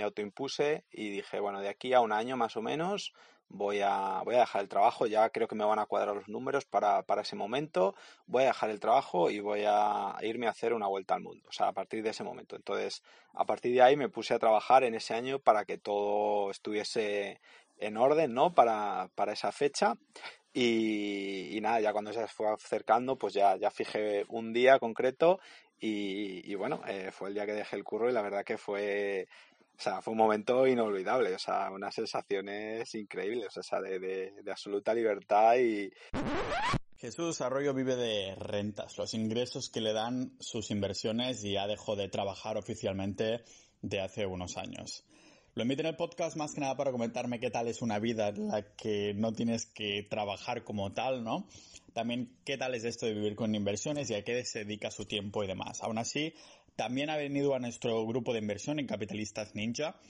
[0.00, 3.12] me autoimpuse y dije, bueno, de aquí a un año más o menos
[3.48, 6.28] voy a, voy a dejar el trabajo, ya creo que me van a cuadrar los
[6.28, 7.94] números para, para ese momento,
[8.26, 11.46] voy a dejar el trabajo y voy a irme a hacer una vuelta al mundo,
[11.48, 12.56] o sea, a partir de ese momento.
[12.56, 13.02] Entonces,
[13.34, 17.40] a partir de ahí me puse a trabajar en ese año para que todo estuviese
[17.78, 18.54] en orden, ¿no?
[18.54, 19.96] Para, para esa fecha.
[20.52, 25.38] Y, y, nada, ya cuando se fue acercando, pues ya, ya fijé un día concreto
[25.82, 29.28] y, bueno, eh, fue el día que dejé el curro y la verdad que fue,
[29.80, 34.50] o sea, fue un momento inolvidable, o sea, unas sensaciones increíbles, o sea, de, de,
[34.50, 35.90] absoluta libertad y...
[36.98, 41.96] Jesús Arroyo vive de rentas, los ingresos que le dan sus inversiones y ya dejó
[41.96, 43.42] de trabajar oficialmente
[43.80, 45.06] de hace unos años.
[45.54, 48.28] Lo invito en el podcast más que nada para comentarme qué tal es una vida
[48.28, 51.48] en la que no tienes que trabajar como tal, ¿no?
[51.94, 55.06] También qué tal es esto de vivir con inversiones y a qué se dedica su
[55.06, 55.82] tiempo y demás.
[55.82, 56.34] Aún así,
[56.80, 60.00] también ha venido a nuestro grupo de inversión en Capitalistas Ninja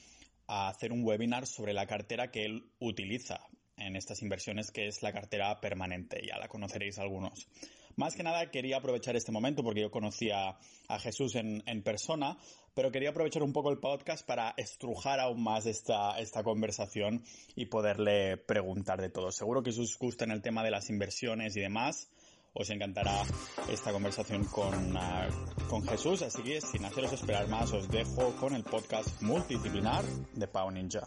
[0.46, 3.40] a hacer un webinar sobre la cartera que él utiliza
[3.76, 6.24] en estas inversiones, que es la cartera permanente.
[6.24, 7.48] Ya la conoceréis algunos.
[7.96, 12.38] Más que nada quería aprovechar este momento porque yo conocía a Jesús en, persona,
[12.72, 17.24] pero quería aprovechar un poco el podcast para estrujar aún más esta, esta conversación
[17.56, 19.32] y poderle preguntar de todo.
[19.32, 22.08] Seguro que os gusta en el tema de las inversiones y demás.
[22.52, 23.22] Os encantará
[23.70, 28.54] esta conversación con, uh, con Jesús, así que sin haceros esperar más, os dejo con
[28.54, 31.06] el podcast multidisciplinar de Pau Ninja.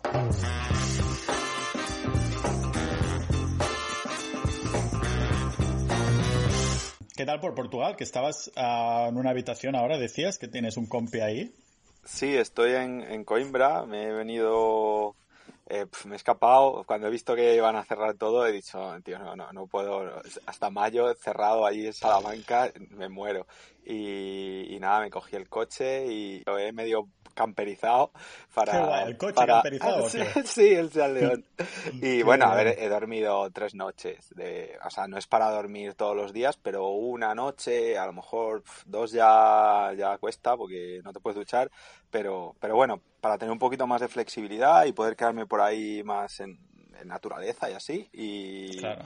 [7.15, 7.97] ¿Qué tal por Portugal?
[7.97, 11.53] Que estabas uh, en una habitación ahora, decías que tienes un compi ahí.
[12.05, 15.13] Sí, estoy en, en Coimbra, me he venido,
[15.67, 19.17] eh, me he escapado, cuando he visto que iban a cerrar todo he dicho, tío,
[19.19, 23.47] no, no, no puedo, hasta mayo cerrado allí en Salamanca, me muero.
[23.85, 28.11] Y, y nada, me cogí el coche y lo he medio camperizado
[28.53, 28.71] para...
[28.71, 29.53] Qué guay, ¿El coche para...
[29.55, 30.09] camperizado?
[30.09, 31.45] sí, sí, el Seat León.
[32.01, 34.29] Y bueno, a ver, he dormido tres noches.
[34.35, 34.77] De...
[34.85, 38.63] O sea, no es para dormir todos los días, pero una noche, a lo mejor
[38.85, 41.69] dos ya, ya cuesta porque no te puedes duchar.
[42.09, 46.03] Pero, pero bueno, para tener un poquito más de flexibilidad y poder quedarme por ahí
[46.03, 46.59] más en,
[46.99, 48.09] en naturaleza y así.
[48.13, 48.77] Y...
[48.77, 49.03] Claro.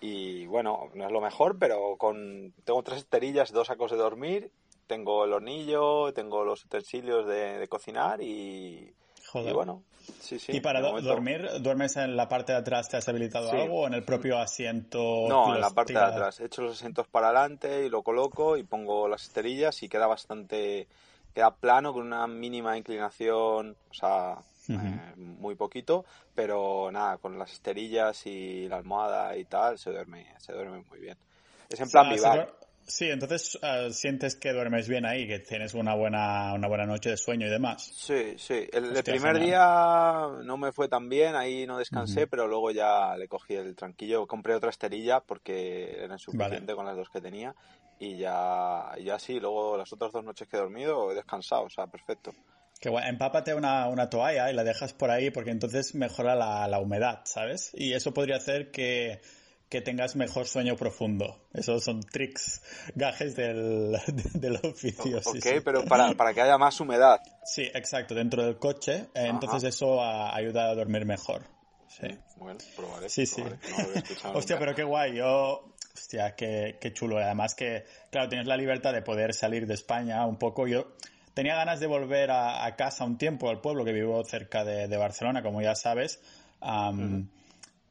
[0.00, 4.52] Y bueno, no es lo mejor, pero con tengo tres esterillas, dos sacos de dormir
[4.88, 8.92] tengo el hornillo, tengo los utensilios de, de cocinar y,
[9.30, 9.50] Joder.
[9.50, 9.84] y, bueno,
[10.20, 10.56] sí, sí.
[10.56, 12.88] ¿Y para momento- dormir, duermes en la parte de atrás?
[12.88, 13.56] ¿Te has habilitado Sí.
[13.56, 15.26] algo o en el propio asiento?
[15.28, 16.40] No, en la parte de atrás.
[16.40, 20.06] He hecho los asientos para adelante y lo coloco y pongo las esterillas y queda
[20.08, 20.88] bastante,
[21.34, 24.38] queda plano con una mínima inclinación, o sea,
[24.70, 30.26] eh, muy poquito, pero nada, con las esterillas y la almohada y tal, se duerme,
[30.38, 31.16] se duerme muy bien.
[31.68, 32.54] Es en plan Ah, se vivar.
[32.88, 37.10] Sí, entonces ah, sientes que duermes bien ahí, que tienes una buena, una buena noche
[37.10, 37.82] de sueño y demás.
[37.82, 38.66] Sí, sí.
[38.72, 39.40] El, primer genial.
[39.40, 43.76] día no me fue tan bien, ahí no descansé, pero luego ya le cogí el
[43.76, 44.26] tranquillo.
[44.26, 47.54] Compré otra esterilla porque era insuficiente con las dos que tenía.
[48.00, 51.70] Y ya, ya sí, luego las otras dos noches que he dormido he descansado, o
[51.70, 52.32] sea, perfecto.
[52.80, 56.66] Que guay, empápate una, una toalla y la dejas por ahí porque entonces mejora la,
[56.68, 57.72] la humedad, ¿sabes?
[57.74, 59.20] Y eso podría hacer que,
[59.68, 61.40] que tengas mejor sueño profundo.
[61.52, 62.62] Esos son tricks,
[62.94, 63.96] gajes del,
[64.34, 65.20] del oficio.
[65.22, 65.60] sí, ok, sí.
[65.64, 67.20] pero para, para que haya más humedad.
[67.44, 69.08] Sí, exacto, dentro del coche.
[69.14, 71.42] eh, entonces eso ah, ayuda a dormir mejor.
[71.88, 72.06] Sí.
[72.36, 73.08] Bueno, probaré.
[73.08, 73.42] Sí, sí.
[73.42, 74.66] probaré, No había escuchado Hostia, nunca.
[74.66, 75.16] pero qué guay.
[75.16, 77.18] Yo, hostia, qué, qué chulo.
[77.18, 80.66] Además que, claro, tienes la libertad de poder salir de España un poco.
[80.66, 80.92] Yo
[81.34, 84.86] tenía ganas de volver a, a casa un tiempo, al pueblo que vivo cerca de,
[84.88, 86.20] de Barcelona, como ya sabes.
[86.60, 87.37] Am, Y ¿De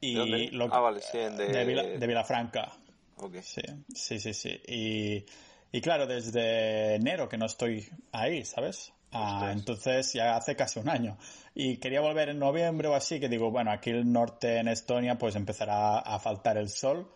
[0.01, 0.49] dónde?
[0.51, 2.71] lo- Ah, vale, sí, de- de, Vila- de Vilafranca.
[3.17, 3.35] Ok.
[3.41, 3.61] Sí,
[3.93, 4.61] sí, sí, sí.
[4.67, 5.25] Y,
[5.71, 8.93] y claro, desde enero que no estoy ahí, ¿sabes?
[9.11, 11.17] Ah, entonces ya hace casi un año.
[11.55, 15.17] Y quería volver en noviembre o así, que digo, bueno, aquí el norte en Estonia
[15.17, 17.09] pues empezará a faltar el sol.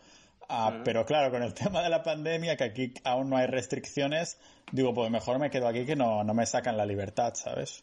[0.50, 4.40] Ah, Pero claro, con el tema de la pandemia, que aquí aún no hay restricciones,
[4.72, 7.82] digo, pues mejor me quedo aquí que no, no me sacan la libertad, ¿sabes?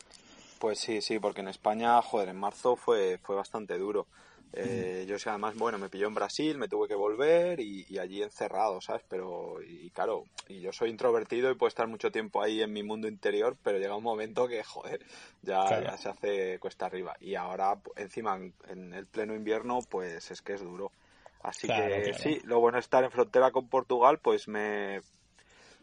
[0.59, 4.07] Pues sí, sí, porque en España, joder, en marzo fue, fue bastante duro.
[4.53, 7.99] Eh, yo sé, además, bueno, me pilló en Brasil, me tuve que volver y, y
[7.99, 9.03] allí encerrado, ¿sabes?
[9.09, 12.83] Pero, y claro, y yo soy introvertido y puedo estar mucho tiempo ahí en mi
[12.83, 15.05] mundo interior, pero llega un momento que, joder,
[15.43, 15.83] ya, Claro.
[15.85, 17.15] ya se hace cuesta arriba.
[17.21, 20.91] Y ahora, encima, en, en el pleno invierno, pues es que es duro.
[21.43, 22.19] Así Claro, que claro.
[22.19, 25.01] sí, lo bueno es estar en frontera con Portugal, pues me,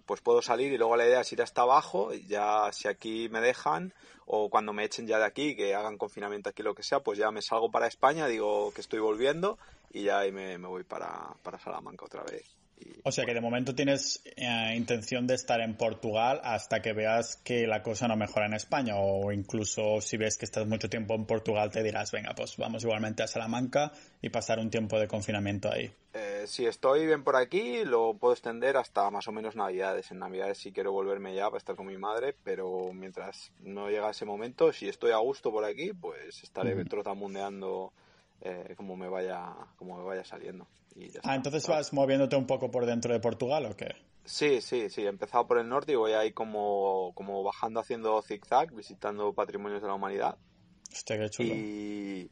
[0.06, 3.42] pues puedo salir y luego la idea es ir hasta abajo, ya si aquí me
[3.42, 3.94] dejan
[4.26, 7.18] o cuando me echen ya de aquí, que hagan confinamiento aquí, lo que sea, pues
[7.18, 9.58] ya me salgo para España, digo que estoy volviendo
[9.92, 12.65] y ya ahí me, me voy para, para Salamanca otra vez.
[13.04, 17.36] O sea que de momento tienes eh, intención de estar en Portugal hasta que veas
[17.38, 21.14] que la cosa no mejora en España o incluso si ves que estás mucho tiempo
[21.14, 23.92] en Portugal te dirás, venga, pues vamos igualmente a Salamanca
[24.22, 25.92] y pasar un tiempo de confinamiento ahí.
[26.14, 30.12] Eh, si estoy bien por aquí, lo puedo extender hasta más o menos Navidades.
[30.12, 34.10] En Navidades sí quiero volverme ya para estar con mi madre, pero mientras no llega
[34.10, 37.92] ese momento, si estoy a gusto por aquí, pues estaré trotamundeando
[38.46, 40.68] eh, como me vaya como me vaya saliendo.
[41.24, 43.96] ah, entonces vas moviéndote un poco por dentro de Portugal o qué?
[44.24, 45.02] Sí, sí, sí.
[45.02, 49.82] He empezado por el norte y voy ahí como, como bajando haciendo zigzag, visitando patrimonios
[49.82, 50.38] de la humanidad.
[50.92, 51.56] Hostia, qué chulo.
[51.56, 52.30] Y,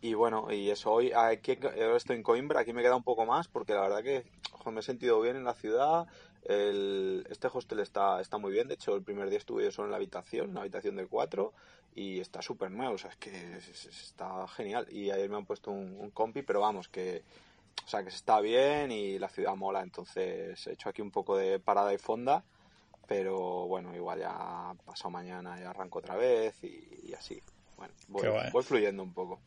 [0.00, 1.58] y bueno, y eso, hoy aquí
[1.96, 4.24] estoy en Coimbra, aquí me queda un poco más porque la verdad que
[4.70, 6.06] me he sentido bien en la ciudad.
[6.44, 9.86] El, este hostel está, está muy bien, de hecho el primer día estuve yo solo
[9.86, 11.52] en la habitación, una habitación de cuatro,
[11.94, 14.86] y está súper nuevo, o sea, es que está genial.
[14.90, 17.22] Y ayer me han puesto un, compi, pero vamos, que,
[17.84, 21.36] o sea, que está bien y la ciudad mola, entonces he hecho aquí un poco
[21.36, 22.44] de parada y fonda,
[23.06, 27.42] pero bueno, igual ya pasado mañana y arranco otra vez y, así.
[27.76, 27.94] Bueno,
[28.52, 29.40] voy, fluyendo un poco.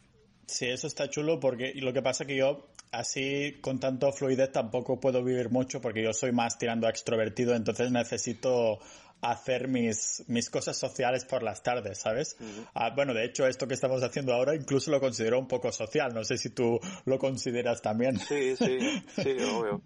[0.45, 4.99] Sí, eso está chulo porque lo que pasa que yo así con tanto fluidez tampoco
[4.99, 8.79] puedo vivir mucho porque yo soy más tirando a extrovertido, entonces necesito
[9.23, 12.35] hacer mis, mis cosas sociales por las tardes, ¿sabes?
[12.73, 16.13] Ah, bueno, de hecho, esto que estamos haciendo ahora incluso lo considero un poco social.
[16.13, 18.19] No sé si tú lo consideras también.
[18.19, 18.79] Sí, sí,
[19.15, 19.81] sí, obvio.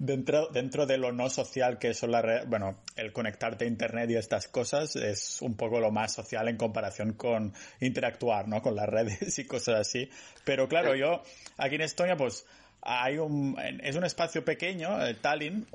[0.00, 4.10] dentro, dentro de lo no social que son las redes, bueno, el conectarte a internet
[4.10, 8.62] y estas cosas es un poco lo más social en comparación con interactuar, ¿no?
[8.62, 10.10] Con las redes y cosas así.
[10.44, 11.22] Pero claro, yo
[11.56, 12.44] aquí en Estonia, pues,
[12.82, 15.66] hay un, es un espacio pequeño, eh, Tallinn,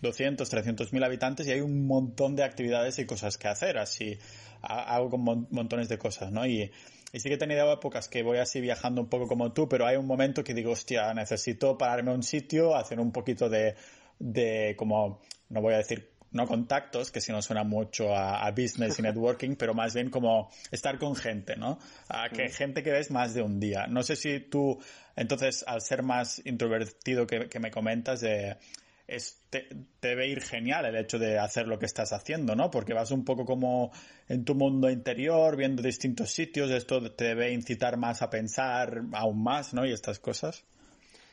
[0.00, 4.18] 200, 300 mil habitantes y hay un montón de actividades y cosas que hacer, así
[4.62, 6.44] hago con montones de cosas, ¿no?
[6.44, 6.70] Y,
[7.12, 9.86] y sí que he tenido épocas que voy así viajando un poco como tú, pero
[9.86, 13.76] hay un momento que digo, hostia, necesito pararme a un sitio, hacer un poquito de,
[14.18, 18.98] de como, no voy a decir no contactos, que si no suena mucho a, business
[18.98, 21.78] y networking, pero más bien como estar con gente, ¿no?
[22.08, 22.52] A que mm.
[22.52, 23.86] gente que ves más de un día.
[23.86, 24.78] No sé si tú,
[25.16, 29.68] entonces, al ser más introvertido que, me comentas, te,
[30.00, 32.70] debe ir genial el hecho de hacer lo que estás haciendo, ¿no?
[32.70, 33.90] Porque vas un poco como
[34.28, 39.42] en tu mundo interior, viendo distintos sitios, esto te debe incitar más a pensar aún
[39.42, 39.84] más, ¿no?
[39.84, 40.64] Y estas cosas.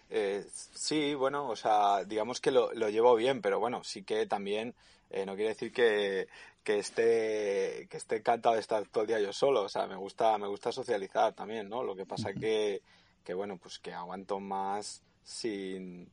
[0.09, 4.25] Eh, sí, bueno, o sea, digamos que lo, lo llevo bien, pero bueno, sí que
[4.25, 4.74] también
[5.09, 6.27] eh, no quiere decir que,
[6.63, 9.95] que esté que esté encantado de estar todo el día yo solo, o sea, me
[9.95, 11.83] gusta me gusta socializar también, ¿no?
[11.83, 12.81] Lo que pasa que
[13.24, 16.09] que bueno, pues que aguanto más sin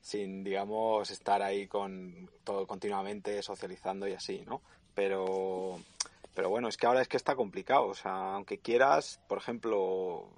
[0.00, 4.62] sin digamos estar ahí con todo continuamente socializando y así, ¿no?
[4.94, 5.78] Pero
[6.34, 10.28] pero bueno, es que ahora es que está complicado, o sea, aunque quieras, por ejemplo,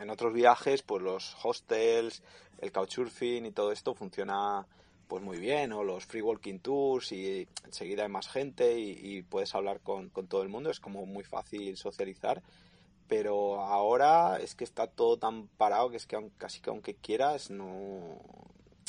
[0.00, 2.22] en otros viajes, pues los hostels,
[2.58, 4.66] el couchsurfing y todo esto funciona
[5.08, 9.54] pues muy bien, o los free walking tours y enseguida hay más gente y, puedes
[9.54, 12.42] hablar con, todo el mundo, es como muy fácil socializar,
[13.08, 17.50] pero ahora es que está todo tan parado que es que casi que aunque quieras,
[17.50, 18.20] no,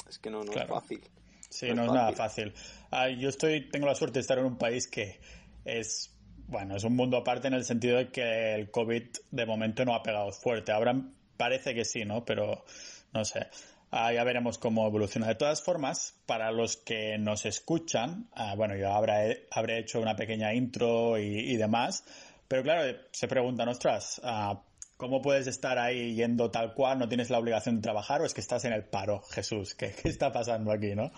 [0.09, 1.01] es que no, no es fácil.
[1.49, 2.53] Sí, no, es, nada fácil.
[2.91, 5.21] Ah, yo estoy, tengo la suerte de estar en un país que
[5.63, 6.13] es
[6.49, 9.93] bueno, es un mundo aparte en el sentido de que el COVID de momento no
[9.93, 10.71] ha pegado fuerte.
[10.71, 10.99] Ahora
[11.37, 12.25] parece que sí, ¿no?
[12.25, 12.65] Pero
[13.13, 13.47] no sé.
[13.91, 15.27] Ah, ya veremos cómo evoluciona.
[15.27, 20.15] De todas formas, para los que nos escuchan, ah, bueno, yo habré, habré hecho una
[20.15, 22.03] pequeña intro y, demás,
[22.47, 24.61] pero claro, se preguntan, ostras, ah,
[24.95, 26.99] ¿cómo puedes estar ahí yendo tal cual?
[26.99, 29.23] ¿No tienes la obligación de trabajar o es que estás en el paro?
[29.31, 31.11] Jesús, ¿qué, qué está pasando aquí, no?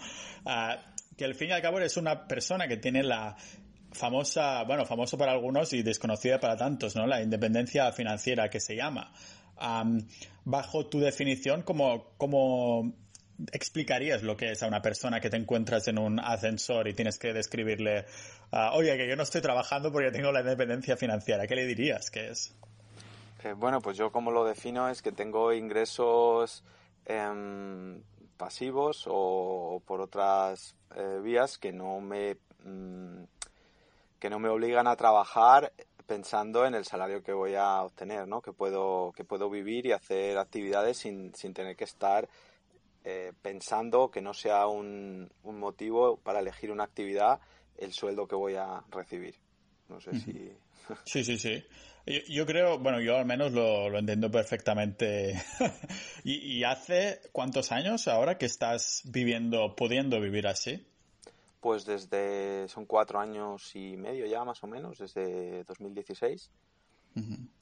[1.17, 3.35] que al fin y al cabo eres una persona que tiene la
[3.91, 7.05] famosa, bueno, famoso para algunos y desconocida para tantos, ¿no?
[7.05, 9.11] La independencia financiera que se llama.
[10.43, 12.93] Bajo tu definición, ¿cómo, ¿cómo
[13.51, 17.17] explicarías lo que es a una persona que te encuentras en un ascensor y tienes
[17.17, 18.05] que describirle,
[18.51, 21.47] uh, oye, que yo no estoy trabajando porque tengo la independencia financiera?
[21.47, 22.55] ¿Qué le dirías que es?
[23.43, 26.63] Eh, bueno, pues yo como lo defino es que tengo ingresos
[27.05, 28.01] em,
[28.37, 32.37] pasivos o, por otras eh, vías que no me...
[32.63, 33.23] Mm,
[34.19, 35.73] que no me obligan a trabajar
[36.11, 38.41] pensando en el salario que voy a obtener, ¿no?
[38.41, 42.27] Que puedo, que puedo vivir y hacer actividades sin, sin tener que estar
[43.05, 47.39] eh, pensando que no sea un, un, motivo para elegir una actividad
[47.77, 49.35] el sueldo que voy a recibir.
[49.87, 50.51] No sé si...
[51.05, 51.63] Sí, sí, sí.
[52.27, 55.41] Yo, creo, bueno, yo al menos lo, lo entiendo perfectamente.
[56.25, 60.85] ¿Y, ¿Y hace cuántos años ahora que estás viviendo, pudiendo vivir así?
[61.61, 66.49] Pues desde, son cuatro años y medio ya más o menos, desde 2016.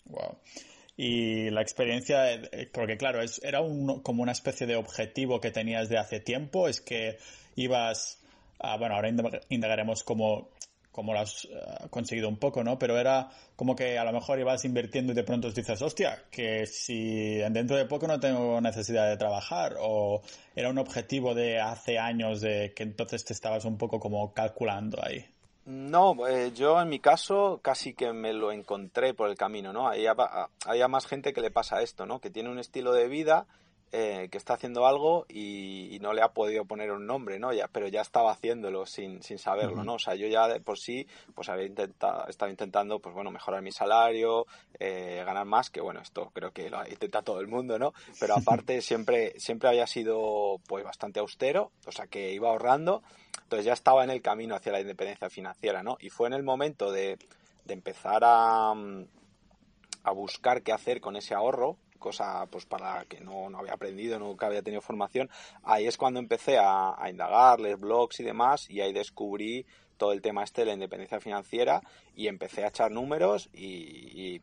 [0.06, 0.38] Wow.
[0.96, 5.50] y la experiencia, eh, porque claro, es, era un, como una especie de objetivo que
[5.50, 7.18] tenías de hace tiempo, es que
[7.56, 8.20] ibas,
[8.60, 9.10] a, bueno, ahora
[9.50, 10.50] indagaremos cómo,
[11.00, 12.78] cómo lo has eh, conseguido un poco, ¿no?
[12.78, 16.66] Pero era como que a lo mejor ibas invirtiendo y de pronto dices, hostia, que
[16.66, 20.22] si dentro de poco no tengo necesidad de trabajar, o
[20.58, 25.00] era un objetivo de hace años de que entonces te estabas un poco como calculando
[25.02, 25.26] ahí.
[25.66, 29.88] No, eh, yo en mi caso casi que me lo encontré por el camino, ¿no?
[29.88, 30.18] Había,
[30.66, 32.20] había más gente que le pasa esto, ¿no?
[32.20, 33.48] Que tiene un estilo de vida
[33.92, 37.52] eh, que está haciendo algo y, no le ha podido poner un nombre, ¿no?
[37.52, 39.96] Ya, pero ya estaba haciéndolo sin, sin saberlo, ¿no?
[39.96, 43.62] O sea, yo ya de por sí, pues había intentado, estaba intentando, pues bueno, mejorar
[43.62, 44.46] mi salario,
[44.80, 47.94] eh, ganar más, que bueno, esto creo que lo intenta todo el mundo, ¿no?
[48.20, 53.04] Pero aparte siempre, siempre había sido, pues bastante austero, o sea, que iba ahorrando,
[53.44, 55.98] entonces ya estaba en el camino hacia la independencia financiera, ¿no?
[56.00, 57.18] Y fue en el momento de,
[57.66, 58.74] de empezar a,
[60.04, 64.18] a buscar qué hacer con ese ahorro, cosa pues para que no, no había aprendido,
[64.18, 65.30] nunca había tenido formación,
[65.64, 69.66] ahí es cuando empecé a, a indagar, leer blogs y demás, y ahí descubrí
[70.00, 71.84] todo el tema este de la independencia financiera
[72.16, 74.42] y empecé a echar números y,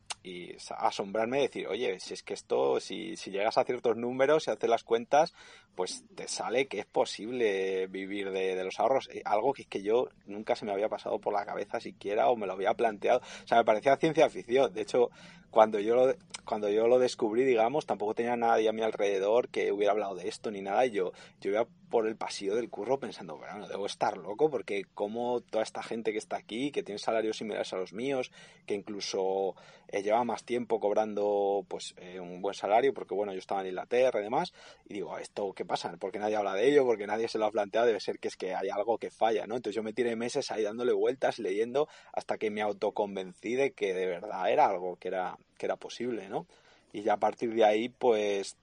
[0.79, 4.51] asombrarme y decir, oye, si es que esto, si, si llegas a ciertos números y
[4.51, 5.35] haces las cuentas,
[5.75, 9.09] pues te sale que es posible vivir de, los ahorros.
[9.13, 12.37] Eh, algo que, que yo nunca se me había pasado por la cabeza siquiera o
[12.37, 13.21] me lo había planteado.
[13.45, 14.73] O sea, me parecía ciencia ficción.
[14.73, 15.11] De hecho,
[15.51, 19.73] cuando yo lo, cuando yo lo descubrí, digamos, tampoco tenía nadie a mi alrededor que
[19.73, 20.87] hubiera hablado de esto ni nada.
[20.87, 24.85] Y yo, yo iba por el pasillo del curro pensando, bueno, debo estar loco porque
[24.95, 28.33] como toda esta gente que está aquí, que tiene salarios similares a los míos,
[28.67, 29.55] que incluso
[29.89, 33.69] eh, lleva más tiempo cobrando pues eh, un buen salario, porque bueno, yo estaba en
[33.69, 34.53] Inglaterra y demás,
[34.89, 35.97] y digo, ¿esto qué pasa?
[35.99, 38.37] Porque nadie habla de ello, porque nadie se lo ha planteado, debe ser que es
[38.37, 39.57] que hay algo que falla, ¿no?
[39.57, 43.95] Entonces yo me tiré meses ahí dándole vueltas, leyendo, hasta que me autoconvencí de que
[43.95, 46.47] de verdad era algo que era, que era posible, ¿no?
[46.93, 48.57] Y ya a partir de ahí, pues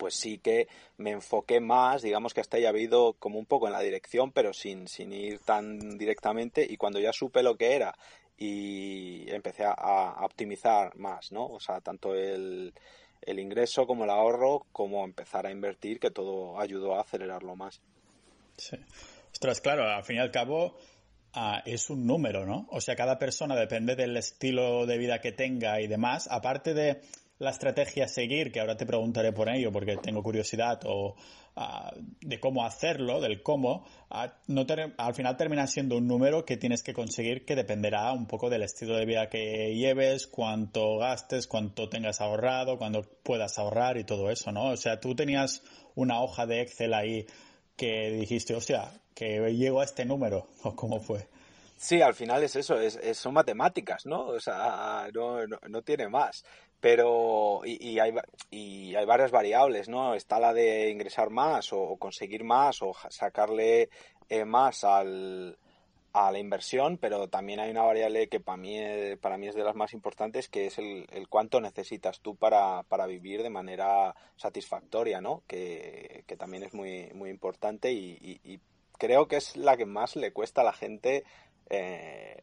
[0.00, 0.66] pues sí que
[0.96, 4.32] me enfoqué más, digamos que hasta ahí ha habido como un poco en la dirección,
[4.32, 6.66] pero sin, sin ir tan directamente.
[6.66, 7.94] Y cuando ya supe lo que era
[8.38, 11.46] y empecé a, optimizar más, ¿no?
[11.46, 12.72] O sea, tanto el,
[13.20, 17.82] el ingreso como el ahorro, como empezar a invertir, que todo ayudó a acelerarlo más.
[18.56, 18.78] Sí.
[19.32, 20.78] Ostras, claro, al fin y al cabo
[21.34, 22.66] ah, es un número, ¿no?
[22.70, 26.26] O sea, cada persona depende del estilo de vida que tenga y demás.
[26.30, 27.02] Aparte de
[27.40, 31.16] la estrategia a seguir, que ahora te preguntaré por ello porque tengo curiosidad, o
[31.56, 34.66] ah, de cómo hacerlo, del cómo, ah, no
[34.98, 38.62] al final termina siendo un número que tienes que conseguir que dependerá un poco del
[38.62, 44.30] estilo de vida que lleves, cuánto gastes, cuánto tengas ahorrado, cuándo puedas ahorrar y todo
[44.30, 44.72] eso, ¿no?
[44.72, 45.62] O sea, tú tenías
[45.94, 47.26] una hoja de Excel ahí
[47.74, 51.26] que dijiste, o sea, que llego a este número, o cómo fue.
[51.80, 54.26] Sí, al final es eso, es, son matemáticas, ¿no?
[54.26, 56.44] O sea, no, no, tiene más.
[56.80, 58.14] Pero, y, hay,
[58.50, 60.14] y hay varias variables, ¿no?
[60.14, 63.90] Está la de ingresar más o, conseguir más o sacarle
[64.30, 65.58] eh, más al,
[66.12, 68.78] a la inversión, pero también hay una variable que para mí,
[69.20, 72.82] para mí es de las más importantes, que es el, el cuánto necesitas tú para,
[72.84, 75.42] para, vivir de manera satisfactoria, ¿no?
[75.46, 78.60] Que, que también es muy, muy importante y, y,
[78.98, 81.24] creo que es la que más le cuesta a la gente
[81.70, 82.42] eh,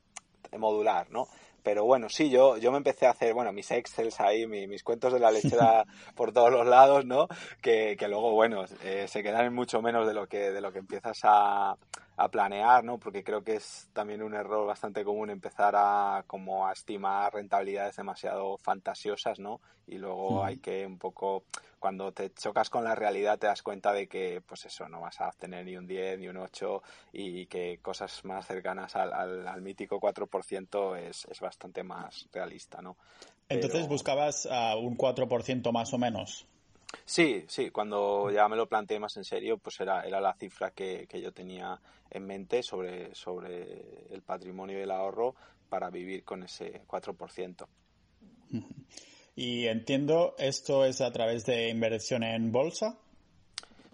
[0.57, 1.27] modular, ¿no?
[1.67, 5.11] Pero bueno, sí, yo, yo me empecé a hacer, bueno, mis excels ahí, mis, cuentos
[5.11, 5.83] de la lechera
[6.15, 7.27] por todos los lados, ¿no?
[7.61, 10.71] Que, que luego, bueno, eh, se quedan en mucho menos de lo que, de lo
[10.71, 11.75] que empiezas a,
[12.17, 12.97] a planear, ¿no?
[12.97, 17.95] Porque creo que es también un error bastante común empezar a como a estimar rentabilidades
[17.95, 19.61] demasiado fantasiosas, ¿no?
[19.85, 21.43] Y luego hay que un poco
[21.79, 25.21] cuando te chocas con la realidad te das cuenta de que pues eso no vas
[25.21, 26.81] a obtener ni un 10 ni un 8
[27.13, 29.13] y que cosas más cercanas al,
[29.47, 32.97] al, mítico 4% es, es bastante más realista, ¿no?
[33.47, 36.47] Entonces buscabas uh, un 4% más o menos.
[37.05, 40.71] Sí, sí, cuando ya me lo planteé más en serio, pues era, era la cifra
[40.71, 41.79] que, que yo tenía
[42.09, 45.35] en mente sobre, sobre el patrimonio y el ahorro
[45.69, 47.67] para vivir con ese 4%.
[49.35, 52.97] Y entiendo, ¿esto es a través de inversión en bolsa?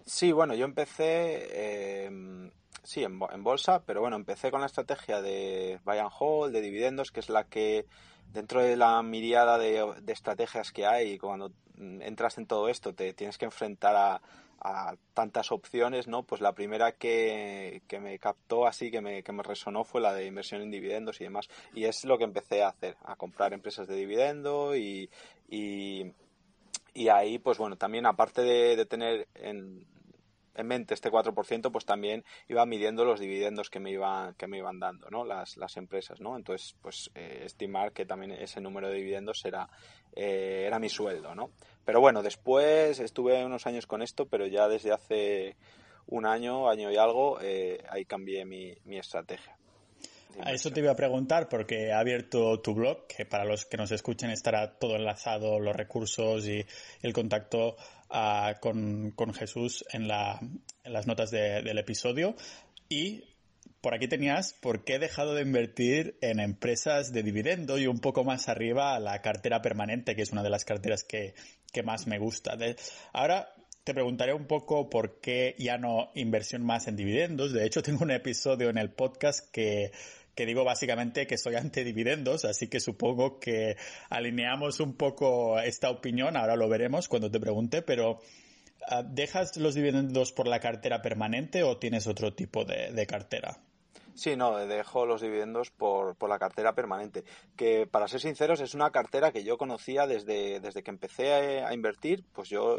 [0.06, 2.50] Sí, bueno, yo empecé, em,
[2.82, 7.10] sí, en, bolsa, pero bueno, empecé con la estrategia de buy and hold, de dividendos,
[7.10, 7.86] que es la que
[8.32, 13.12] dentro de la miriada de, de estrategias que hay, cuando entras en todo esto, te
[13.14, 14.20] tienes que enfrentar a,
[14.64, 16.22] a tantas opciones, ¿no?
[16.22, 20.14] Pues la primera que, que me captó así, que me, que me, resonó fue la
[20.14, 21.48] de inversión en dividendos y demás.
[21.74, 25.10] Y es lo que empecé a hacer, a comprar empresas de dividendo y,
[25.48, 26.12] y,
[26.94, 29.86] y ahí, pues bueno, también aparte de, de tener en,
[30.54, 34.58] en mente este 4%, pues también iba midiendo los dividendos que me iban, que me
[34.58, 35.24] iban dando, ¿no?
[35.24, 36.36] Las, las empresas, ¿no?
[36.36, 39.68] Entonces, pues eh, estimar que también ese número de dividendos era,
[40.14, 41.50] eh, era mi sueldo, ¿no?
[41.84, 45.56] Pero bueno, después estuve unos años con esto, pero ya desde hace
[46.06, 49.56] un año, año y algo, eh, ahí cambié mi, mi estrategia.
[50.40, 53.76] A eso te iba a preguntar porque he abierto tu blog, que para los que
[53.76, 56.64] nos escuchen estará todo enlazado, los recursos y
[57.02, 57.76] el contacto
[58.14, 60.40] uh, con, Jesús en, la,
[60.84, 62.34] en las notas de, del episodio.
[62.88, 63.24] Y
[63.80, 67.98] por aquí tenías por qué he dejado de invertir en empresas de dividendo y un
[67.98, 71.34] poco más arriba la cartera permanente, que es una de las carteras que,
[71.84, 72.56] más me gusta.
[73.12, 73.52] Ahora
[73.84, 77.52] te preguntaré un poco por qué ya no inversión más en dividendos.
[77.52, 79.92] De hecho, tengo un episodio en el podcast que
[80.34, 83.76] que digo básicamente que soy ante dividendos, así que supongo que
[84.10, 88.20] alineamos un poco esta opinión, ahora lo veremos cuando te pregunte, pero
[88.88, 93.58] ah, ¿dejas los dividendos por la cartera permanente o tienes otro tipo de, cartera?
[94.14, 97.24] Sí, no, dejo los dividendos por, por, la cartera permanente,
[97.56, 101.74] que para ser sinceros es una cartera que yo conocía desde, desde que empecé a,
[101.74, 102.76] invertir, pues yo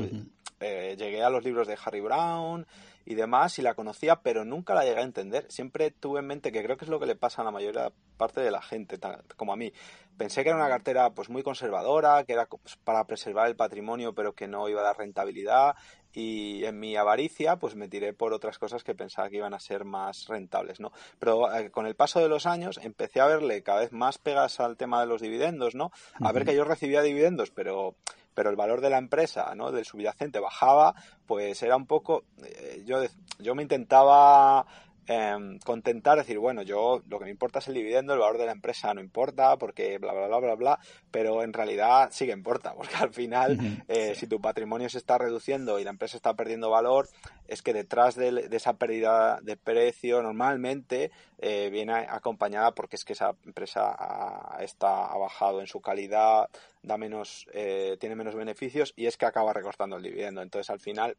[0.62, 2.66] eh, llegué a los libros de Harry Brown,
[3.06, 5.46] y demás y la conocía, pero nunca la llegué a entender.
[5.50, 7.92] Siempre tuve en mente que creo que es lo que le pasa a la mayoría
[8.16, 8.98] parte de la gente,
[9.36, 9.72] como a mí.
[10.18, 14.14] Pensé que era una cartera pues muy conservadora, que era pues, para preservar el patrimonio,
[14.14, 15.76] pero que no iba a dar rentabilidad
[16.14, 19.60] y en mi avaricia pues me tiré por otras cosas que pensaba que iban a
[19.60, 20.94] ser más rentables, ¿no?
[21.20, 24.62] Pero eh, con el paso de los años empecé a verle cada vez más pegas
[24.62, 25.92] al tema de los dividendos, ¿no?
[26.22, 27.96] A ver que yo recibía dividendos, pero
[28.36, 29.72] pero el valor de la empresa, ¿no?
[29.72, 30.94] del subyacente bajaba,
[31.26, 33.02] pues era un poco, eh, yo,
[33.40, 34.68] yo me intentaba
[35.08, 38.46] eh, contentar, decir, bueno, yo lo que me importa es el dividendo, el valor de
[38.46, 40.80] la empresa no importa, porque bla, bla, bla, bla, bla,
[41.12, 45.18] pero en realidad sí que importa, porque al final, eh, si tu patrimonio se está
[45.18, 47.08] reduciendo y la empresa está perdiendo valor,
[47.48, 53.14] es que detrás de, esa pérdida de precio normalmente eh, viene acompañada porque es que
[53.14, 56.50] esa empresa ha, está, ha bajado en su calidad,
[56.82, 60.42] da menos, eh, tiene menos beneficios y es que acaba recortando el dividendo.
[60.42, 61.18] Entonces, al final,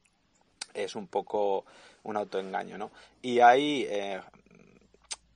[0.76, 1.64] es un poco
[2.04, 2.90] un autoengaño, ¿no?
[3.22, 4.20] Y ahí, eh,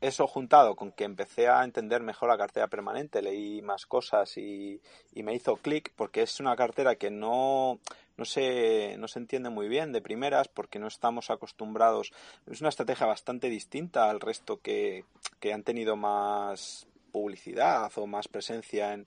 [0.01, 4.81] eso juntado con que empecé a entender mejor la cartera permanente, leí más cosas y,
[5.15, 7.79] me hizo clic, porque es una cartera que no,
[8.17, 12.13] no, se, no se entiende muy bien de primeras, porque no estamos acostumbrados.
[12.51, 15.05] Es una estrategia bastante distinta al resto que,
[15.39, 19.07] que han tenido más publicidad o más presencia en,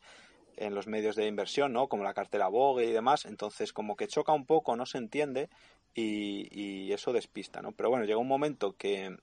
[0.57, 1.87] en los medios de inversión, ¿no?
[1.87, 3.25] Como la cartera Vogue y demás.
[3.25, 5.49] Entonces, como que choca un poco, no se entiende
[5.95, 7.71] y, eso despista, ¿no?
[7.71, 9.17] Pero bueno, llegó un momento que,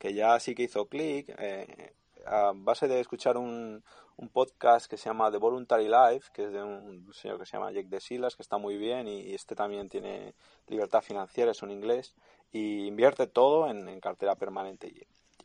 [0.00, 1.92] ya sí que hizo clic, eh,
[2.26, 3.82] a base de escuchar un,
[4.16, 7.56] un, podcast que se llama The Voluntary Life, que es de un señor que se
[7.56, 10.34] llama Jake de Silas, que está muy bien y, este también tiene
[10.68, 12.14] libertad financiera, es un inglés,
[12.52, 14.92] y invierte todo en, cartera permanente.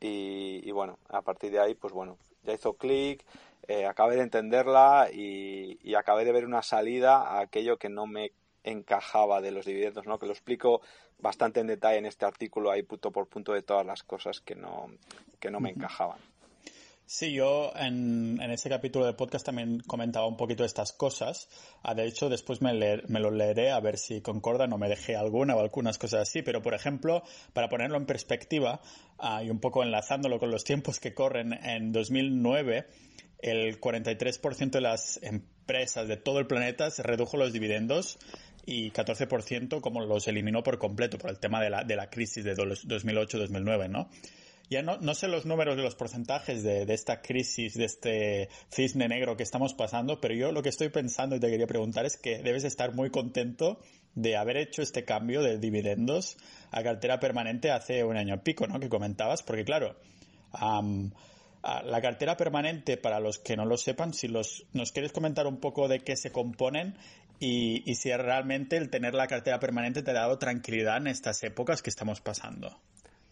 [0.02, 3.26] Y, y, bueno, a partir de ahí, pues bueno, ya hizo clic,
[3.68, 8.08] eh, acabé de entenderla y, y acabé de ver una salida a aquello que no
[8.08, 8.32] me
[8.72, 10.20] encajaba de los dividendos, ¿no?
[10.20, 10.82] Que lo explico
[11.20, 14.56] bastante en detalle en este artículo, ahí punto por punto de todas las cosas que
[14.56, 14.88] no,
[15.40, 16.20] que no me encajaban.
[17.12, 21.50] Sí, yo en, en ese capítulo de podcast también comentaba un poquito estas cosas.
[21.82, 22.72] Ah, de hecho, después me,
[23.08, 26.44] me lo leeré a ver si concordan o me dejé alguna o algunas cosas así.
[26.44, 28.80] Pero, por ejemplo, para ponerlo en perspectiva
[29.18, 32.86] ah, y un poco enlazándolo con los tiempos que corren, en 2009
[33.40, 38.20] el 43% de las empresas de todo el planeta se redujo los dividendos
[38.70, 42.44] y 14% como los eliminó por completo por el tema de la, de la crisis
[42.44, 44.10] de 2008-2009, ¿no?
[44.70, 48.50] Ya no, no sé los números de los porcentajes de, de, esta crisis, de este
[48.72, 52.06] cisne negro que estamos pasando, pero yo lo que estoy pensando y te quería preguntar
[52.06, 53.80] es que debes estar muy contento
[54.14, 56.38] de haber hecho este cambio de dividendos
[56.70, 58.80] a cartera permanente hace un año pico, ¿no?
[58.80, 59.96] Que comentabas, porque claro,
[60.54, 65.60] la cartera permanente, para los que no lo sepan, si los, nos quieres comentar un
[65.60, 66.96] poco de qué se componen
[67.40, 71.42] y, y, si realmente el tener la cartera permanente te ha dado tranquilidad en estas
[71.44, 72.80] épocas que estamos pasando.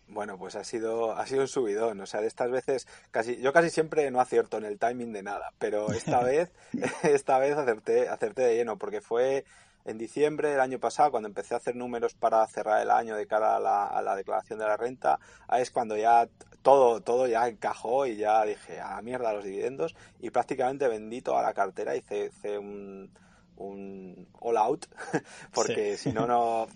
[0.10, 2.00] Bueno, pues ha sido, ha sido un subidón.
[2.00, 5.24] O sea, de estas veces, casi, yo casi siempre no acierto en el timing de
[5.24, 6.52] nada, pero esta vez,
[7.04, 9.46] esta vez acerté, acerté de lleno, porque fue
[9.86, 13.28] en diciembre del año pasado, cuando empecé a hacer números para cerrar el año de
[13.28, 15.20] cara a la, a la declaración de la renta,
[15.58, 16.28] es cuando ya
[16.62, 21.42] todo, todo ya encajó y ya dije, a mierda los dividendos, y prácticamente vendí toda
[21.42, 23.10] la cartera, hice, hice un,
[23.58, 24.86] un all out,
[25.54, 26.68] porque si no, no,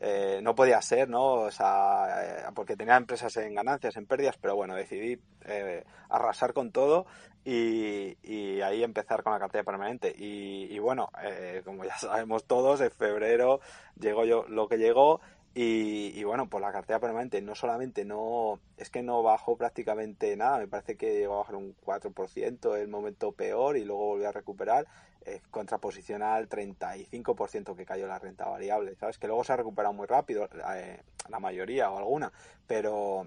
[0.00, 1.32] eh, no podía ser, ¿no?
[1.32, 6.52] O sea, eh, porque tenía empresas en ganancias, en pérdidas, pero bueno, decidí eh, arrasar
[6.52, 7.06] con todo
[7.44, 10.14] y, y, ahí empezar con la cartera permanente.
[10.16, 11.10] Y, y bueno,
[11.64, 13.60] como ya sabemos todos, en febrero
[13.98, 15.20] llegó yo lo que llegó
[15.54, 20.58] Y, bueno, pues la cartera permanente no solamente no, es que no bajó prácticamente nada,
[20.58, 24.32] me parece que llegó a bajar un 4% el momento peor y luego volvió a
[24.32, 24.86] recuperar,
[25.24, 29.18] eh, contraposición al 35% que cayó la renta variable, ¿sabes?
[29.18, 32.32] Que luego se ha recuperado muy rápido, eh, la mayoría o alguna,
[32.68, 33.26] pero,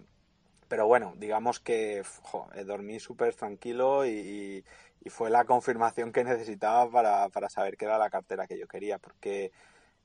[0.70, 4.64] pero bueno, digamos que eh, dormí súper tranquilo y,
[5.04, 8.68] y, fue la confirmación que necesitaba para, para saber que era la cartera que yo
[8.68, 9.52] quería, porque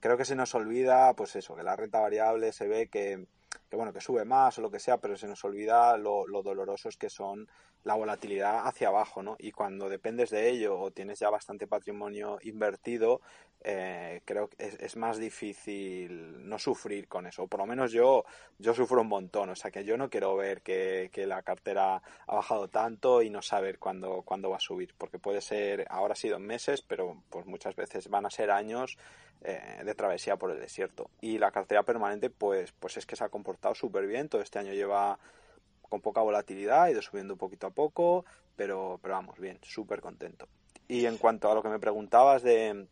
[0.06, 3.26] creo que se nos olvida, pues eso, que la renta variable se ve que,
[3.68, 6.44] que bueno, que sube más o lo que sea, pero se nos olvida lo, lo
[6.44, 7.48] dolorosos que son
[7.82, 9.36] la volatilidad hacia abajo, ¿no?
[9.38, 13.20] Y cuando dependes de ello o tienes ya bastante patrimonio invertido,
[13.60, 17.46] eh, creo que es, más difícil no sufrir con eso.
[17.46, 18.24] Por lo menos yo,
[18.58, 19.50] yo sufro un montón.
[19.50, 23.40] O sea que yo no quiero ver que, la cartera ha bajado tanto y no
[23.40, 24.94] saber cuándo, cuándo va a subir.
[24.98, 28.98] Porque puede ser, ahora sido en meses, pero pues muchas veces van a ser años
[29.48, 31.08] eh, de travesía por el desierto.
[31.20, 34.28] Y la cartera permanente, pues, pues es que se ha comportado súper bien.
[34.28, 35.20] Todo este año lleva
[35.82, 38.24] con poca volatilidad, ha ido subiendo poquito a poco,
[38.56, 40.48] pero, pero vamos, bien, súper contento.
[40.88, 42.88] Y en cuanto a lo que me preguntabas de,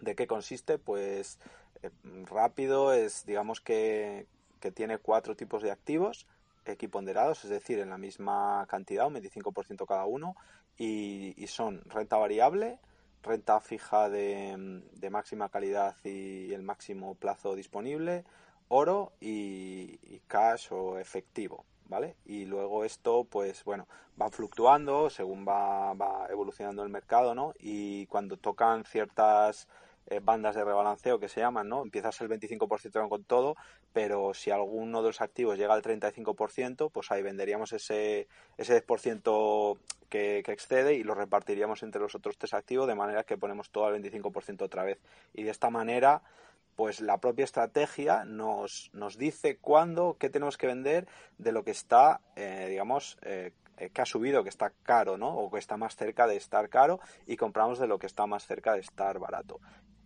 [0.00, 1.38] de qué consiste, pues
[1.84, 1.90] eh,
[2.24, 4.26] rápido es, digamos que,
[4.58, 6.26] que, tiene cuatro tipos de activos
[6.64, 10.34] equiponderados, es decir, en la misma cantidad, un 25% cada uno,
[10.76, 12.80] y, y, son renta variable,
[13.22, 18.24] renta fija de, máxima calidad y el máximo plazo disponible,
[18.68, 21.64] oro y, y cash o efectivo.
[21.92, 22.16] ¿vale?
[22.24, 23.86] Y luego esto, pues bueno,
[24.20, 27.52] va fluctuando según va, va evolucionando el mercado, ¿no?
[27.58, 29.68] Y cuando tocan ciertas
[30.06, 31.82] eh, bandas de rebalanceo que se llaman, ¿no?
[31.82, 33.56] Empiezas el 25% con todo,
[33.92, 39.78] pero si alguno de los activos llega al 35%, pues ahí venderíamos ese, ese 10%
[40.08, 43.70] que, que excede y lo repartiríamos entre los otros tres activos de manera que ponemos
[43.70, 45.00] todo al 25% otra vez.
[45.32, 46.22] Y de esta manera
[46.76, 51.06] pues la propia estrategia nos, nos dice cuándo, qué tenemos que vender
[51.38, 53.52] de lo que está, eh, digamos, eh,
[53.92, 55.36] que ha subido, que está caro, ¿no?
[55.36, 58.46] O que está más cerca de estar caro y compramos de lo que está más
[58.46, 59.60] cerca de estar barato.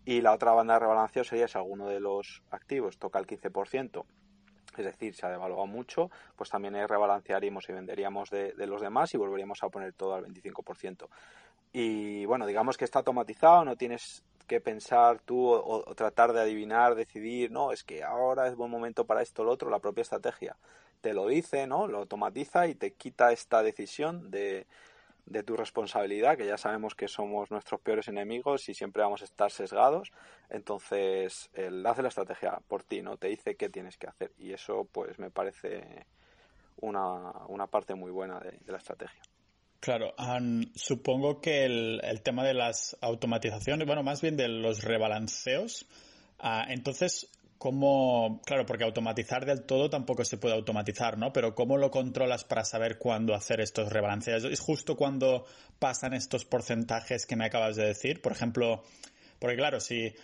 [0.07, 4.05] Y la otra banda de rebalanceo sería si alguno de los activos toca el 15%,
[4.79, 9.17] es decir, se ha devaluado mucho, pues también rebalancearíamos y venderíamos de, los demás y
[9.17, 11.09] volveríamos a poner todo al 25%.
[11.73, 16.95] Y bueno, digamos que está automatizado, no tienes que pensar tú o, tratar de adivinar,
[16.95, 20.03] decidir, no, es que ahora es buen momento para esto o lo otro, la propia
[20.03, 20.57] estrategia
[21.01, 21.89] te lo dice, ¿no?
[21.89, 24.67] Lo automatiza y te quita esta decisión de,
[25.27, 29.25] de tu responsabilidad, que ya sabemos que somos nuestros peores enemigos y siempre vamos a
[29.25, 30.13] estar sesgados.
[30.49, 33.17] Entonces, él hace la estrategia por ti, ¿no?
[33.17, 34.33] Te dice qué tienes que hacer.
[34.39, 36.07] Y eso, pues, me parece
[36.77, 39.21] una, una parte muy buena de la estrategia.
[39.81, 40.15] Claro,
[40.75, 45.87] supongo que el, tema de las automatizaciones, bueno, más bien de los rebalanceos,
[46.39, 51.33] ah, entonces, ¿cómo, claro, porque automatizar del todo tampoco se puede automatizar, ¿no?
[51.33, 54.45] Pero ¿cómo lo controlas para saber cuándo hacer estos rebalanceos?
[54.45, 55.45] ¿Es justo cuando
[55.79, 58.23] pasan estos porcentajes que me acabas de decir?
[58.23, 58.83] Por ejemplo,
[59.39, 60.15] porque claro, si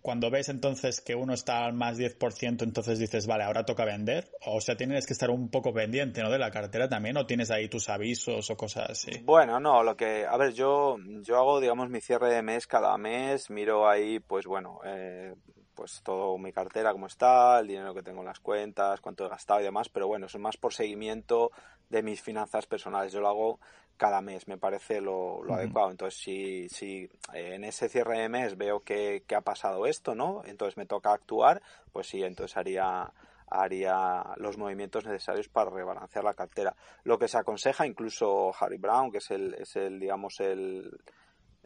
[0.00, 4.28] cuando ves entonces que uno está al más 10%, entonces dices, vale, ahora toca vender.
[4.46, 6.30] O sea, tienes que estar un poco pendiente, ¿no?
[6.30, 9.20] De la cartera también, o tienes ahí tus avisos o cosas así.
[9.22, 12.96] Bueno, no, lo que, a ver, yo, yo hago, digamos, mi cierre de mes cada
[12.98, 15.34] mes, miro ahí, pues bueno, eh,
[15.82, 19.28] pues todo mi cartera, cómo está, el dinero que tengo en las cuentas, cuánto he
[19.28, 21.50] gastado y demás, pero bueno, es más por seguimiento
[21.90, 23.12] de mis finanzas personales.
[23.12, 23.58] Yo lo hago
[23.96, 25.90] cada mes, me parece lo, adecuado.
[25.90, 30.42] Entonces, si, si eh, en ese cierre de mes veo que, ha pasado esto, ¿no?
[30.44, 33.12] Entonces me toca actuar, pues sí, entonces haría
[33.48, 36.76] haría los movimientos necesarios para rebalancear la cartera.
[37.02, 40.96] Lo que se aconseja incluso Harry Brown, que es el, es el digamos, el,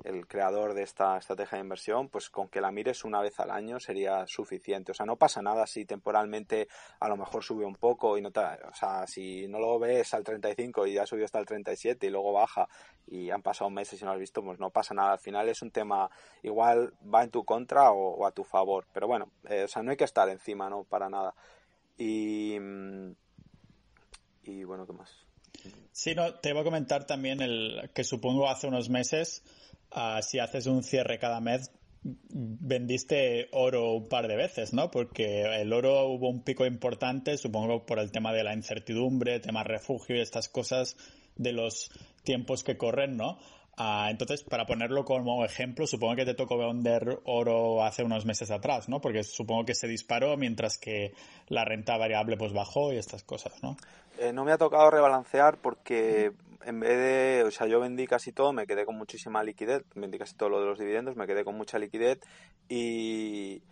[0.05, 3.51] el creador de esta estrategia de inversión, pues con que la mires una vez al
[3.51, 4.93] año sería suficiente.
[4.93, 6.69] O sea, no pasa nada si temporalmente
[7.01, 10.13] a lo mejor sube un poco y no te, o sea, si no lo ves
[10.15, 12.69] al 35 y ya subió hasta el 37 y luego baja
[13.07, 15.13] y han pasado meses y no has visto, pues no pasa nada.
[15.13, 16.11] Al final es un tema
[16.43, 18.87] igual va en tu contra o, a tu favor.
[18.93, 20.85] Pero bueno, eh, o sea, no hay que estar encima, ¿no?
[20.85, 21.35] Para nada.
[21.97, 22.57] Y,
[24.45, 25.27] y bueno, ¿qué más?
[25.93, 29.43] Sí, no, te iba a comentar también el que supongo hace unos meses
[30.23, 31.71] si haces un cierre cada mes,
[32.03, 34.91] vendiste oro un par de veces, ¿no?
[34.91, 39.65] Porque el oro hubo un pico importante, supongo por el tema de la incertidumbre, tema
[39.65, 40.97] refugio y estas cosas
[41.37, 41.91] de los
[42.23, 43.39] tiempos que corren, ¿no?
[43.79, 48.51] Ah, entonces, para ponerlo como ejemplo, supongo que te tocó vender oro hace unos meses
[48.51, 49.03] atrás, ¿no?
[49.03, 51.13] Porque supongo que se disparó mientras que
[51.49, 53.77] la renta variable pues bajó y estas cosas, ¿no?
[54.19, 56.33] Eh, no me ha tocado rebalancear porque
[56.65, 60.19] en vez de, o sea, yo vendí casi todo, me quedé con muchísima liquidez, vendí
[60.19, 62.21] casi todo lo de los dividendos, me quedé con mucha liquidez
[62.69, 63.63] y,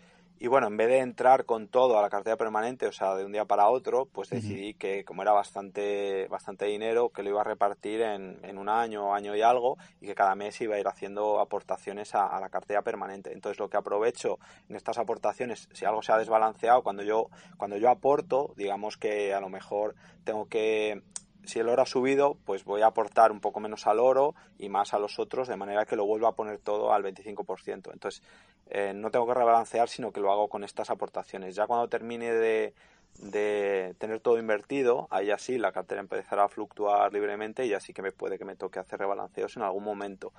[0.40, 3.24] Y bueno, en vez de entrar con todo a la cartera permanente, o sea, de
[3.24, 7.40] un día para otro, pues decidí que como era bastante, bastante dinero, que lo iba
[7.40, 10.80] a repartir en, en un año, año y algo, y que cada mes iba a
[10.80, 13.32] ir haciendo aportaciones a, la cartera permanente.
[13.32, 17.76] Entonces lo que aprovecho en estas aportaciones, si algo se ha desbalanceado, cuando yo, cuando
[17.78, 19.94] yo aporto, digamos que a lo mejor
[20.24, 21.00] tengo que
[21.46, 24.68] si el oro ha subido, pues voy a aportar un poco menos al oro y
[24.68, 27.92] más a los otros, de manera que lo vuelvo a poner todo al 25%.
[27.92, 28.22] Entonces,
[28.70, 31.54] eh, no tengo que rebalancear, sino que lo hago con estas aportaciones.
[31.54, 32.74] Ya cuando termine de,
[33.18, 38.02] de tener todo invertido, ahí así la cartera empezará a fluctuar libremente y así que
[38.02, 40.32] me puede que me toque hacer rebalanceos en algún momento.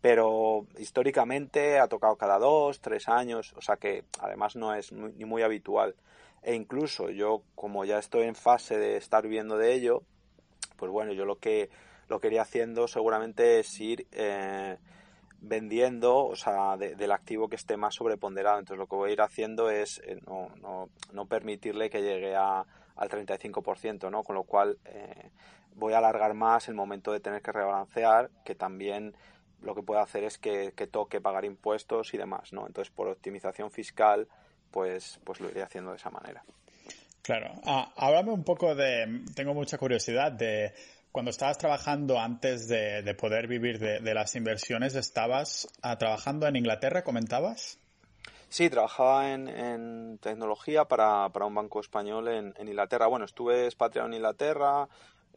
[0.00, 5.24] Pero históricamente ha tocado cada dos, tres años, o sea que además no es ni
[5.24, 5.94] muy habitual.
[6.42, 10.02] E incluso yo, como ya estoy en fase de estar viviendo de ello,
[10.82, 11.70] pues bueno, yo lo que
[12.08, 14.78] lo que iría haciendo seguramente es ir eh,
[15.38, 18.58] vendiendo, o sea, del activo que esté más sobreponderado.
[18.58, 22.34] Entonces lo que voy a ir haciendo es eh, no, no, no, permitirle que llegue
[22.34, 22.66] a,
[22.96, 24.24] al 35%, ¿no?
[24.24, 25.30] Con lo cual eh,
[25.76, 29.14] voy a alargar más el momento de tener que rebalancear, que también
[29.60, 32.66] lo que puedo hacer es que, que toque pagar impuestos y demás, ¿no?
[32.66, 34.26] Entonces por optimización fiscal,
[34.72, 36.42] pues, pues lo iré haciendo de esa manera.
[37.22, 37.52] Claro.
[37.64, 40.74] Ah, háblame un poco de, tengo mucha curiosidad de
[41.12, 47.04] cuando estabas trabajando antes de, poder vivir de, las inversiones, ¿estabas ah, trabajando en Inglaterra,
[47.04, 47.78] comentabas?
[48.48, 53.06] Sí, trabajaba en, tecnología para, un banco español en, Inglaterra.
[53.06, 54.88] Bueno, estuve expatriado en Inglaterra,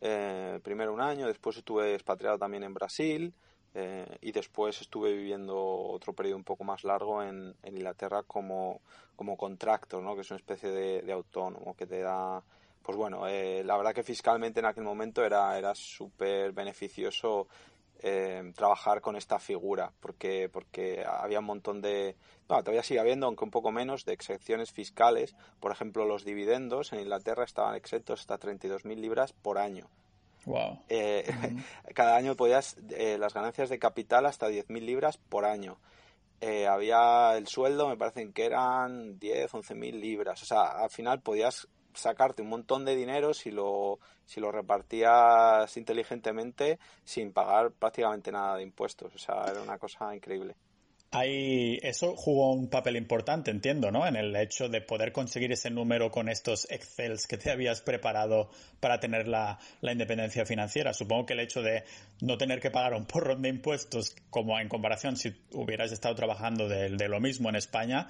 [0.01, 3.33] eh, primero un año, después estuve expatriado también en Brasil
[3.77, 8.79] eh, y después estuve viviendo otro periodo un poco más largo en, Inglaterra como,
[9.17, 10.15] como ¿no?
[10.15, 12.41] que es una especie de, autónomo que te da
[12.81, 17.47] pues bueno, eh, la verdad que fiscalmente en aquel momento era, era súper beneficioso
[17.99, 22.15] eh, trabajar con esta figura, porque, porque había un montón de,
[22.47, 25.35] no, todavía sigue habiendo, aunque un poco menos, de excepciones fiscales.
[25.59, 29.89] Por ejemplo, los dividendos en Inglaterra estaban exentos hasta 32.000 libras por año.
[30.45, 30.79] Wow.
[30.89, 31.25] Eh,
[31.95, 35.77] cada año podías, eh, las ganancias de capital hasta 10.000 libras por año.
[36.41, 40.41] Eh, había el sueldo, me parecen que eran 10, 11.000 libras.
[40.43, 45.75] O sea, al final podías sacarte un montón de dinero si lo, si lo repartías
[45.77, 49.15] inteligentemente sin pagar prácticamente nada de impuestos.
[49.15, 50.55] O sea, era una cosa increíble.
[51.15, 54.05] Ahí, eso jugó un papel importante, entiendo, ¿no?
[54.05, 58.49] En el hecho de poder conseguir ese número con estos Excels que te habías preparado
[58.81, 60.93] para tener la, independencia financiera.
[60.93, 61.85] Supongo que el hecho de
[62.19, 66.67] no tener que pagar un porrón de impuestos, como en comparación si hubieras estado trabajando
[66.67, 68.09] de, de lo mismo en España,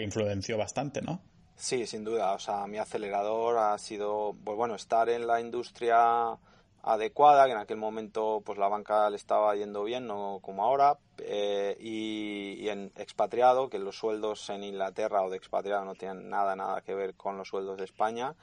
[0.00, 1.20] influenció bastante, ¿no?
[1.56, 2.34] Sí, sin duda.
[2.34, 6.38] O sea, mi acelerador ha sido, pues bueno, estar en la industria
[6.82, 10.98] adecuada, que en aquel momento pues la banca le estaba yendo bien, no como ahora,
[11.18, 16.56] eh, y, en expatriado, que los sueldos en Inglaterra o de expatriado no tienen nada,
[16.56, 18.34] nada que ver con los sueldos de España,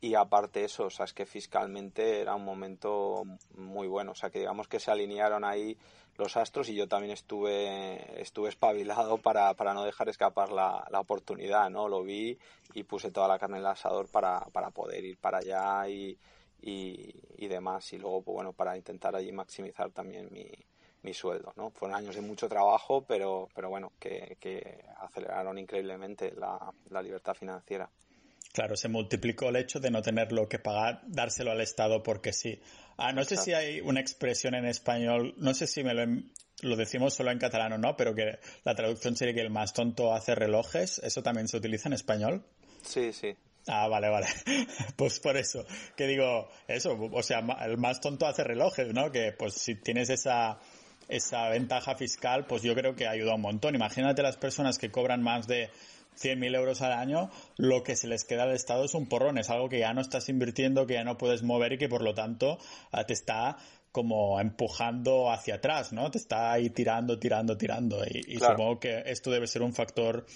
[0.00, 3.22] y aparte eso, o es que fiscalmente era un momento
[3.56, 5.76] muy bueno, o sea, que digamos que se alinearon ahí
[6.18, 11.00] los astros y yo también estuve, estuve espabilado para, para no dejar escapar la, la
[11.00, 11.88] oportunidad, ¿no?
[11.88, 12.38] Lo vi
[12.74, 16.18] y puse toda la carne en el asador para, para poder ir para allá y
[16.62, 17.92] y, demás.
[17.92, 20.48] Y luego, pues bueno, para intentar allí maximizar también mi,
[21.02, 21.70] mi sueldo, ¿no?
[21.70, 27.34] Fueron años de mucho trabajo, pero, pero bueno, que, que aceleraron increíblemente la, la, libertad
[27.34, 27.90] financiera.
[28.52, 32.60] Claro, se multiplicó el hecho de no tenerlo que pagar, dárselo al Estado porque sí.
[32.96, 36.04] Ah, no sé si hay una expresión en español, no sé si me lo,
[36.62, 39.72] lo decimos solo en catalán o no, pero que la traducción sería que el más
[39.72, 40.98] tonto hace relojes.
[40.98, 42.44] ¿Eso también se utiliza en español?
[42.82, 43.34] Sí, sí,
[43.68, 44.26] Ah, vale, vale.
[44.96, 45.64] Pues por eso,
[45.96, 49.10] que digo, eso, o sea, el más tonto hace relojes, ¿no?
[49.10, 50.58] Que pues si tienes esa,
[51.08, 53.74] esa ventaja fiscal, pues yo creo que ayuda un montón.
[53.74, 55.70] Imagínate las personas que cobran más de
[56.20, 59.50] 100.000 euros al año, lo que se les queda al Estado es un porrón, es
[59.50, 62.14] algo que ya no estás invirtiendo, que ya no puedes mover y que por lo
[62.14, 62.58] tanto
[62.90, 63.56] ah, te está
[63.92, 66.10] como empujando hacia atrás, ¿no?
[66.10, 68.02] Te está ahí tirando, tirando, tirando.
[68.06, 70.26] Y, supongo que esto debe ser un factor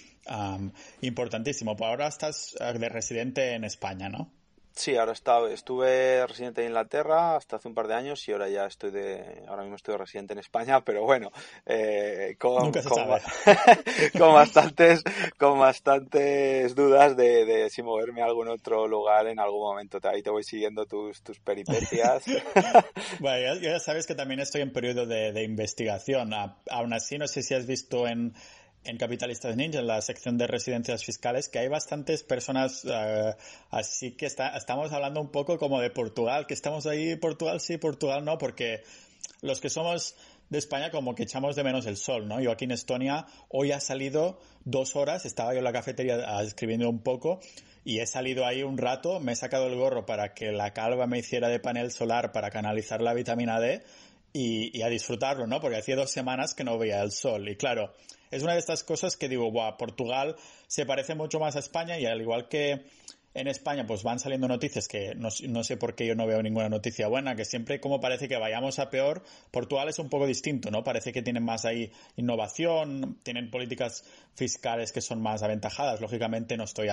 [1.01, 1.75] importantísimo.
[1.75, 4.31] Por ahora estás ah, de residente en España, ¿no?
[4.77, 8.47] Sí, ahora estaba, estuve residente en Inglaterra hasta hace un par de años y ahora
[8.47, 11.31] ya estoy de, ahora mismo estoy residente en España, pero bueno,
[11.65, 12.71] eh, con,
[14.17, 15.03] con, bastantes,
[15.39, 19.99] con bastantes dudas de, de, si moverme a algún otro lugar en algún momento.
[20.03, 22.25] Ahí te voy siguiendo tus, tus peripecias.
[23.19, 26.33] bueno, ya, sabes que también estoy en periodo de, de investigación.
[26.69, 28.35] aún así, no sé si has visto en
[28.87, 33.35] en Capitalistas Ninja, en la sección de residencias fiscales, que hay bastantes personas, eh,
[33.69, 37.77] así que está, estamos hablando un poco como de Portugal, que estamos ahí, Portugal sí,
[37.77, 38.83] Portugal no, porque
[39.41, 40.15] los que somos
[40.49, 42.39] de España como que echamos de menos el sol, ¿no?
[42.39, 46.43] Yo aquí en Estonia hoy ha salido dos horas, estaba yo en la cafetería ah,
[46.43, 47.39] escribiendo un poco
[47.83, 51.07] y he salido ahí un rato, me he sacado el gorro para que la calva
[51.07, 53.83] me hiciera de panel solar para canalizar la vitamina D
[54.33, 55.59] y, a disfrutarlo, ¿no?
[55.59, 57.93] Porque hacía dos semanas que no veía el sol y claro,
[58.31, 60.35] es una de estas cosas que digo, guau, Portugal
[60.67, 62.85] se parece mucho más a España y al igual que
[63.37, 65.29] en España pues van saliendo noticias que no,
[65.63, 68.79] sé por qué yo no veo ninguna noticia buena, que siempre como parece que vayamos
[68.79, 70.83] a peor, Portugal es un poco distinto, ¿no?
[70.83, 76.01] Parece que tienen más ahí innovación, tienen políticas fiscales que son más aventajadas.
[76.01, 76.87] Lógicamente no estoy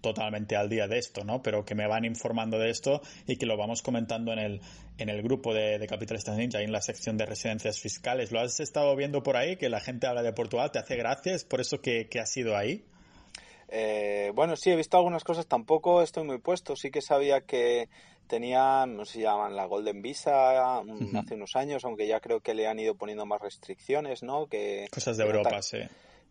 [0.00, 1.42] totalmente al día de esto, ¿no?
[1.42, 4.60] Pero que me van informando de esto y que lo vamos comentando en el,
[4.96, 8.32] en el grupo de, de Capitalistas Ninja, ahí en la sección de residencias fiscales.
[8.32, 9.56] ¿Lo has estado viendo por ahí?
[9.56, 12.56] Que la gente habla de Portugal, ¿te hace gracias por eso que, que ha sido
[12.56, 12.82] ahí?
[13.74, 16.76] Eh, bueno, sí, he visto algunas cosas, tampoco estoy muy puesto.
[16.76, 17.88] Sí que sabía que
[18.26, 22.40] tenían, no sé si llaman la Golden Visa mm, hace unos años, aunque ya creo
[22.40, 24.46] que le han ido poniendo más restricciones, ¿no?
[24.46, 25.78] Que, Cosas de Europa, sí.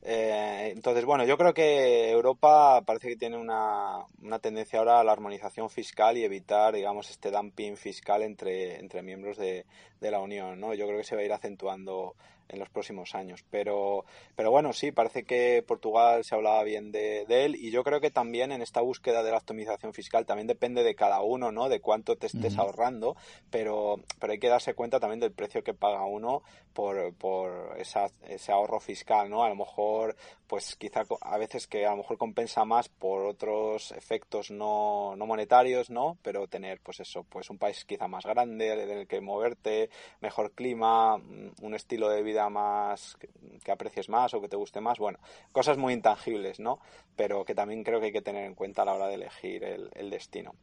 [0.04, 5.04] Eh, entonces, bueno, yo creo que Europa parece que tiene una, una, tendencia ahora a
[5.04, 9.66] la armonización fiscal y evitar, digamos, este dumping fiscal entre, entre miembros de,
[10.00, 10.76] de la Unión, ¿no?
[10.76, 12.16] Yo creo que se va a ir acentuando
[12.52, 13.44] en los próximos años.
[13.50, 18.02] Pero, pero bueno, sí, parece que Portugal se hablaba bien de, él y yo creo
[18.02, 21.70] que también en esta búsqueda de la optimización fiscal también depende de cada uno, ¿no?
[21.70, 23.16] De cuánto te estés ahorrando,
[23.50, 28.52] pero, pero hay que darse cuenta también del precio que paga uno por, por ese
[28.52, 29.44] ahorro fiscal, ¿no?
[29.44, 30.16] A lo mejor,
[30.52, 35.26] pues quizá a veces que a lo mejor compensa más por otros efectos no, no
[35.26, 36.18] monetarios, ¿no?
[36.22, 40.52] Pero tener, pues eso, pues un país quizá más grande en el que moverte, mejor
[40.52, 43.16] clima, un estilo de vida más
[43.64, 45.20] que, aprecies más o que te guste más, bueno,
[45.54, 46.82] cosas muy intangibles, ¿no?
[47.16, 49.64] Pero que también creo que hay que tener en cuenta a la hora de elegir
[49.64, 50.54] el, destino.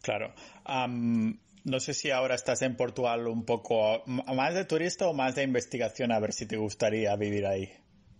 [0.00, 0.32] Claro.
[0.66, 5.42] no sé si ahora estás en Portugal un poco más de turista o más de
[5.42, 7.70] investigación, a ver si te gustaría vivir ahí.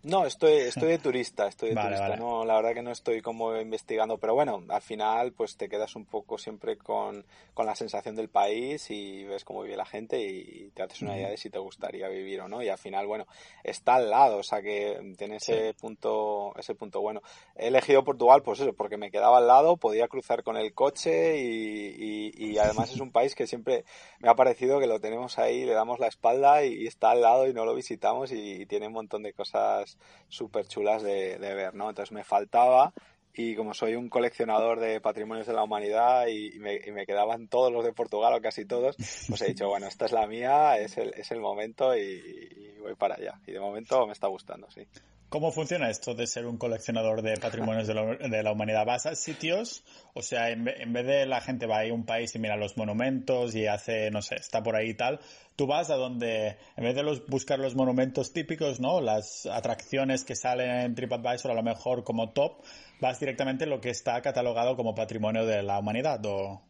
[0.02, 2.16] No, estoy, estoy de turista, estoy de turista.
[2.16, 5.94] No, la verdad que no estoy como investigando, pero bueno, al final pues te quedas
[5.94, 10.18] un poco siempre con, con la sensación del país y ves cómo vive la gente
[10.20, 12.62] y te haces una idea de si te gustaría vivir o no.
[12.62, 13.26] Y al final, bueno,
[13.62, 17.20] está al lado, o sea que tiene ese punto, ese punto bueno.
[17.54, 21.38] He elegido Portugal, pues eso, porque me quedaba al lado, podía cruzar con el coche
[21.38, 23.84] y, y, además es un país que siempre
[24.18, 27.46] me ha parecido que lo tenemos ahí, le damos la espalda y, está al lado
[27.46, 29.89] y no lo visitamos y tiene un montón de cosas
[30.28, 31.88] súper chulas de, ver, ¿no?
[31.88, 32.92] Entonces me faltaba
[33.32, 37.84] y como soy un coleccionador de patrimonios de la humanidad y, me, quedaban todos los
[37.84, 38.96] de Portugal o casi todos,
[39.28, 42.94] pues he dicho, bueno, esta es la mía, es el, es el momento y, voy
[42.94, 43.40] para allá.
[43.46, 44.86] Y de momento me está gustando, sí.
[45.30, 48.84] ¿Cómo funciona esto de ser un coleccionador de patrimonios de la, humanidad?
[48.84, 49.84] ¿Vas a sitios?
[50.12, 53.54] O sea, en, vez de la gente va a un país y mira los monumentos
[53.54, 55.20] y hace, no sé, está por ahí y tal,
[55.54, 59.00] tú vas a donde, en vez de los, buscar los monumentos típicos, ¿no?
[59.00, 62.64] Las atracciones que salen en TripAdvisor a lo mejor como top,
[63.00, 66.60] vas directamente a lo que está catalogado como patrimonio de la humanidad o...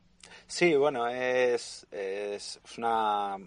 [0.46, 3.38] Sí, bueno, es, es una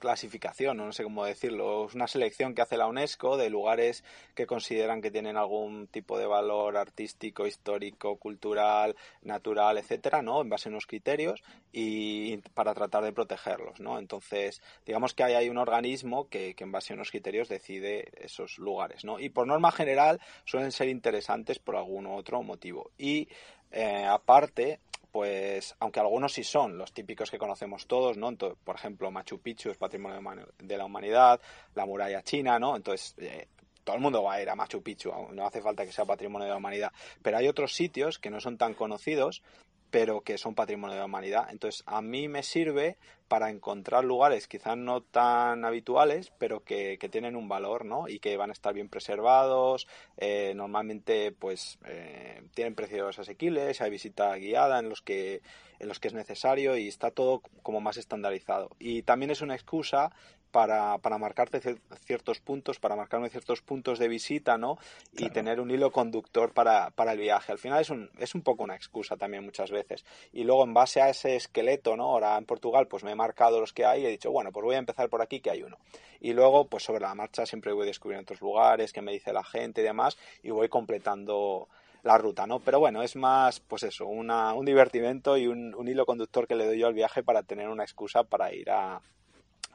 [0.00, 4.02] clasificación, no sé cómo decirlo, es una selección que hace la UNESCO de lugares
[4.34, 10.40] que consideran que tienen algún tipo de valor artístico, histórico, cultural, natural, etcétera, ¿no?
[10.40, 13.98] En base a unos criterios y para tratar de protegerlos, ¿no?
[13.98, 18.08] Entonces, digamos que hay, hay un organismo que, que en base a unos criterios decide
[18.24, 19.20] esos lugares, ¿no?
[19.20, 22.90] Y por norma general suelen ser interesantes por algún otro motivo.
[22.98, 23.28] Y
[23.70, 24.80] eh, aparte,
[25.10, 28.32] pues aunque algunos sí son los típicos que conocemos todos, ¿no?
[28.36, 31.40] por ejemplo, Machu Picchu es patrimonio de la humanidad,
[31.74, 32.76] la muralla china, ¿no?
[32.76, 33.48] Entonces, eh,
[33.84, 36.44] todo el mundo va a ir a Machu Picchu, no hace falta que sea patrimonio
[36.44, 36.92] de la humanidad,
[37.22, 39.42] pero hay otros sitios que no son tan conocidos
[39.90, 41.48] pero que son patrimonio de la humanidad.
[41.50, 42.96] Entonces, a mí me sirve
[43.28, 48.08] para encontrar lugares quizás no tan habituales, pero que, tienen un valor, ¿no?
[48.08, 53.90] Y que van a estar bien preservados, eh, normalmente, pues, eh, tienen precios asequibles, hay
[53.90, 55.42] visita guiada en los que
[55.80, 58.70] en los que es necesario y está todo como más estandarizado.
[58.78, 60.12] Y también es una excusa
[60.50, 61.60] para, para marcarte
[62.04, 64.78] ciertos puntos, para marcarme ciertos puntos de visita, ¿no?
[65.16, 67.52] Y tener un hilo conductor para, para, el viaje.
[67.52, 70.04] Al final es un, es un poco una excusa también muchas veces.
[70.32, 72.04] Y luego en base a ese esqueleto, ¿no?
[72.04, 74.64] Ahora en Portugal pues me he marcado los que hay y he dicho, bueno, pues
[74.64, 75.78] voy a empezar por aquí que hay uno.
[76.20, 79.44] Y luego pues sobre la marcha siempre voy descubriendo otros lugares, que me dice la
[79.44, 81.68] gente y demás, y voy completando
[82.02, 82.60] la ruta, ¿no?
[82.60, 86.56] Pero bueno, es más, pues eso, una, un divertimento y un, un hilo conductor que
[86.56, 89.00] le doy yo al viaje para tener una excusa para ir a,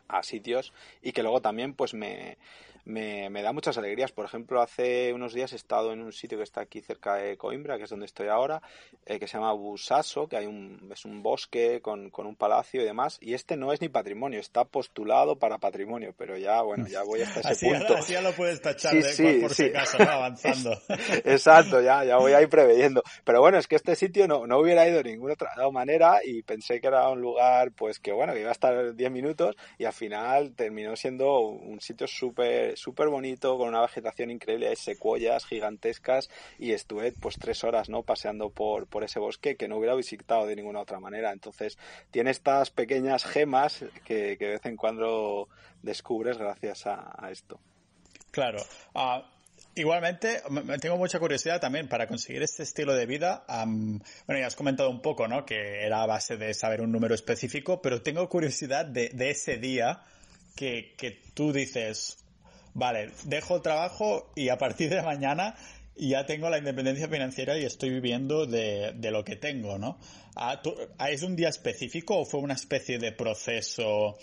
[0.08, 2.38] a sitios y que luego también pues me,
[2.86, 4.12] me, me, da muchas alegrías.
[4.12, 7.38] Por ejemplo, hace unos días he estado en un sitio que está aquí cerca de
[7.38, 8.62] Coimbra, que es donde estoy ahora,
[9.06, 12.82] eh, que se llama Busaso, que hay un, es un bosque con, con, un palacio
[12.82, 13.18] y demás.
[13.22, 17.22] Y este no es ni patrimonio, está postulado para patrimonio, pero ya, bueno, ya voy
[17.22, 17.98] hasta ese así, punto.
[17.98, 19.64] Así ya lo puedes tachar sí, de, sí, por, sí.
[19.64, 20.12] si acaso, ¿no?
[20.12, 20.72] avanzando.
[21.26, 23.04] Exacto, ya, ya voy ahí preveyendo.
[23.24, 26.44] Pero bueno, es que este sitio no, no hubiera ido de ninguna otra manera y
[26.44, 29.86] pensé que era un lugar, pues que bueno, que iba a estar 10 minutos y
[29.86, 35.46] al final terminó siendo un sitio súper súper bonito, con una vegetación increíble, hay secuoyas
[35.46, 38.04] gigantescas y estuve pues tres horas, ¿no?
[38.04, 41.32] Paseando por, por ese bosque que no hubiera visitado de ninguna otra manera.
[41.32, 41.78] Entonces,
[42.12, 45.48] tiene estas pequeñas gemas que, que de vez en cuando
[45.82, 47.60] descubres gracias a, esto.
[48.32, 48.60] Claro.
[48.94, 49.22] Uh,
[49.76, 53.46] igualmente, me tengo mucha curiosidad también para conseguir este estilo de vida.
[53.48, 55.46] Um, bueno, ya has comentado un poco, ¿no?
[55.46, 59.58] Que era a base de saber un número específico, pero tengo curiosidad de, de ese
[59.58, 60.04] día
[60.56, 62.18] que, que tú dices,
[62.76, 65.56] vale, dejo el trabajo y a partir de mañana
[65.96, 69.98] ya tengo la independencia financiera y estoy viviendo de, de lo que tengo, ¿no?
[70.36, 70.62] Ah,
[71.10, 74.18] ¿Es un día específico o fue una especie de proceso?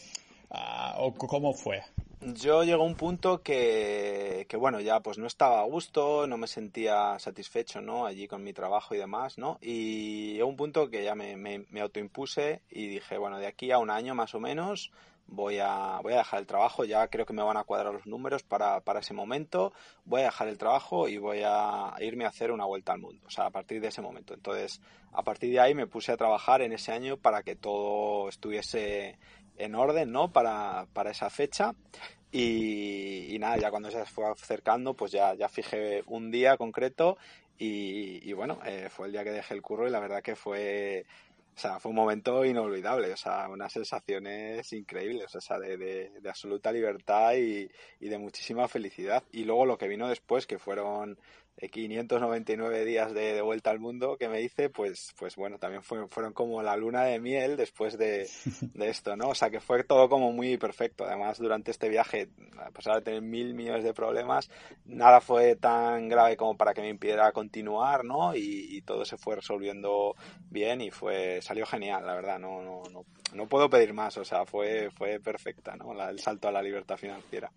[0.51, 1.83] Ah, ¿O cómo fue?
[2.21, 6.37] Yo llegó a un punto que, que, bueno, ya pues no estaba a gusto, no
[6.37, 8.07] me sentía satisfecho, ¿no?
[8.07, 9.59] Allí con mi trabajo y demás, ¿no?
[9.61, 13.73] Y llegó un punto que ya me, me, me autoimpuse y dije, bueno, de aquí
[13.73, 14.93] a un año más o menos
[15.27, 18.07] voy a, voy a dejar el trabajo, ya creo que me van a cuadrar los
[18.07, 19.73] números para, para ese momento,
[20.05, 23.25] voy a dejar el trabajo y voy a irme a hacer una vuelta al mundo,
[23.27, 24.35] o sea, a partir de ese momento.
[24.35, 24.81] Entonces,
[25.13, 29.19] a partir de ahí me puse a trabajar en ese año para que todo estuviese
[29.57, 30.33] en orden, ¿no?
[30.33, 31.75] Para, para esa fecha.
[32.31, 37.19] Y, y, nada, ya cuando se fue acercando, pues ya, ya fijé un día concreto
[37.65, 41.07] y, bueno, eh, fue el día que dejé el curro y la verdad que fue,
[41.55, 46.11] o sea, fue un momento inolvidable, o sea, unas sensaciones increíbles, o sea, de, de,
[46.21, 47.69] de absoluta libertad y,
[48.01, 49.23] y, de muchísima felicidad.
[49.33, 51.19] Y luego lo que vino después, que fueron
[51.71, 56.09] 599 días de, de, vuelta al mundo que me hice, pues, pues bueno, también fue,
[56.09, 58.29] fueron como la luna de miel después de,
[58.75, 59.29] de, esto, ¿no?
[59.31, 61.05] O sea, que fue todo como muy perfecto.
[61.05, 64.51] Además, durante este viaje, a pesar de tener mil millones de problemas,
[64.85, 68.35] nada fue tan grave como para que me impidiera continuar, ¿no?
[68.35, 70.15] Y, y todo se fue resolviendo
[70.51, 73.05] bien y fue, salió genial, la verdad, no, no, no,
[73.35, 75.95] no puedo pedir más, o sea, fue, fue perfecta, ¿no?
[75.95, 77.51] La, el salto a la libertad financiera.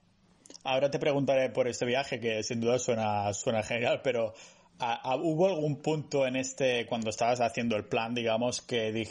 [0.63, 4.33] Ahora te preguntaré por este viaje que sin duda suena, suena genial, pero
[4.79, 9.07] ¿a, a, ¿hubo algún punto en este, cuando estabas haciendo el plan, digamos, que di,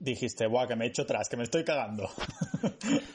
[0.00, 2.10] dijiste, guau, que me he hecho atrás, que me estoy cagando?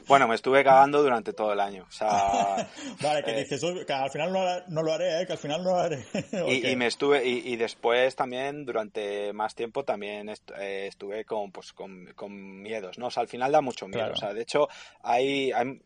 [0.06, 1.86] Bueno, me estuve cagando durante todo el año.
[1.88, 2.68] O sea,
[3.02, 5.26] vale, que eh, dices, que al final no, no, lo haré, ¿eh?
[5.26, 6.06] que al final no lo haré.
[6.14, 6.62] okay.
[6.64, 11.24] y, y, me estuve, y, y, después también, durante más tiempo, también est eh, estuve
[11.26, 13.08] con, pues, con, con, miedos, ¿no?
[13.08, 14.02] O sea, al final da mucho miedo.
[14.02, 14.14] Claro.
[14.14, 14.68] O sea, de hecho,
[15.02, 15.82] hay, hay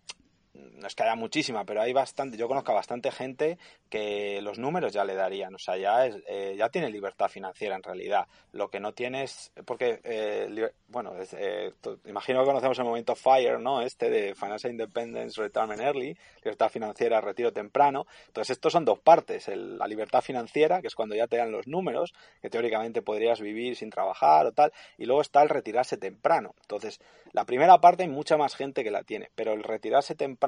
[0.57, 3.57] no es que haya muchísima, pero hay bastante, yo conozco a bastante gente
[3.89, 7.75] que los números ya le darían, o sea, ya es, eh, ya tiene libertad financiera
[7.75, 8.27] en realidad.
[8.53, 11.73] Lo que no tiene es, porque, eh, bueno, es, eh,
[12.05, 13.81] imagino que conocemos el momento FIRE, ¿no?
[13.81, 18.07] Este de Financial Independence, Retirement Early, libertad financiera, retiro temprano.
[18.27, 21.67] Entonces, estos son dos partes, la libertad financiera, que es cuando ya te dan los
[21.67, 26.55] números, que teóricamente podrías vivir sin trabajar o tal, y luego está el retirarse temprano.
[26.61, 26.99] Entonces,
[27.33, 30.46] la primera parte hay mucha más gente que la tiene, pero el retirarse temprano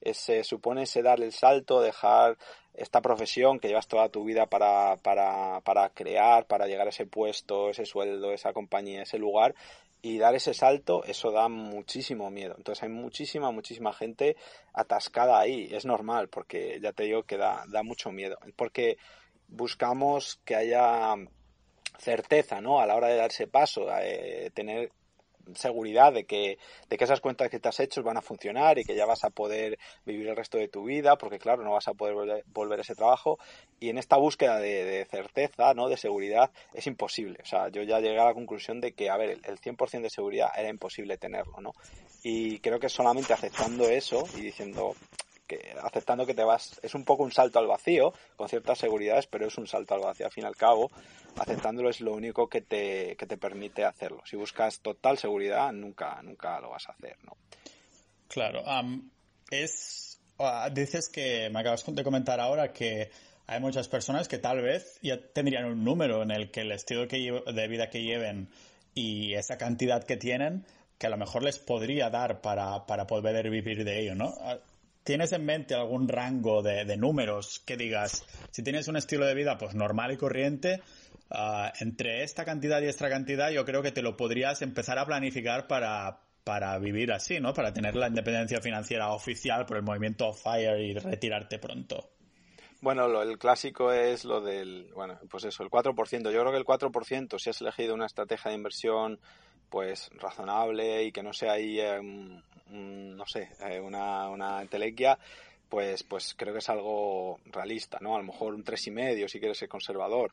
[0.00, 2.36] es, se supone ese dar el salto, dejar
[2.74, 7.06] esta profesión que llevas toda tu vida para, para, para crear, para llegar a ese
[7.06, 9.54] puesto, ese sueldo, esa compañía, ese lugar,
[10.00, 12.54] y dar ese salto, eso da muchísimo miedo.
[12.56, 14.36] Entonces hay muchísima, muchísima gente
[14.72, 15.68] atascada ahí.
[15.70, 18.36] Es normal, porque ya te digo que da, da mucho miedo.
[18.56, 18.96] Porque
[19.46, 21.14] buscamos que haya
[21.98, 22.80] certeza, ¿no?
[22.80, 24.90] A la hora de darse paso, eh, tener
[25.54, 28.84] seguridad de que, de que esas cuentas que te has hecho van a funcionar y
[28.84, 31.88] que ya vas a poder vivir el resto de tu vida, porque claro, no vas
[31.88, 33.38] a poder volver, a ese trabajo.
[33.80, 35.88] Y en esta búsqueda de, de, certeza, ¿no?
[35.88, 37.38] de seguridad, es imposible.
[37.42, 40.10] O sea, yo ya llegué a la conclusión de que, a ver, el 100% de
[40.10, 41.72] seguridad era imposible tenerlo, ¿no?
[42.22, 44.94] Y creo que solamente aceptando eso y diciendo,
[45.82, 49.46] aceptando que te vas, es un poco un salto al vacío, con ciertas seguridades, pero
[49.46, 50.90] es un salto al vacío al fin y al cabo,
[51.36, 54.22] aceptándolo es lo único que te, que te permite hacerlo.
[54.24, 57.36] Si buscas total seguridad, nunca, nunca lo vas a hacer, ¿no?
[58.28, 59.10] Claro, um,
[59.50, 63.10] es, uh, dices que me acabas de comentar ahora que
[63.46, 67.06] hay muchas personas que tal vez ya tendrían un número en el que el estilo
[67.06, 68.48] que de vida que lleven
[68.94, 70.64] y esa cantidad que tienen,
[70.98, 74.34] que a lo mejor les podría dar para, para poder vivir de ello, ¿no?
[75.04, 79.34] ¿Tienes en mente algún rango de, de, números que digas, si tienes un estilo de
[79.34, 80.80] vida pues normal y corriente,
[81.30, 85.06] uh, entre esta cantidad y esta cantidad yo creo que te lo podrías empezar a
[85.06, 87.52] planificar para, para vivir así, ¿no?
[87.52, 92.10] Para tener la independencia financiera oficial por el movimiento FIRE y retirarte pronto.
[92.80, 96.32] Bueno, lo, el clásico es lo del, bueno, pues eso, el 4%.
[96.32, 99.20] Yo creo que el 4%, si has elegido una estrategia de inversión,
[99.68, 102.42] pues razonable y que no sea ahí, em,
[102.72, 105.18] no sé, eh, una, una entelequia,
[105.68, 108.14] pues, pues creo que es algo realista, ¿no?
[108.14, 110.32] A lo mejor un 3,5 si quieres ser conservador.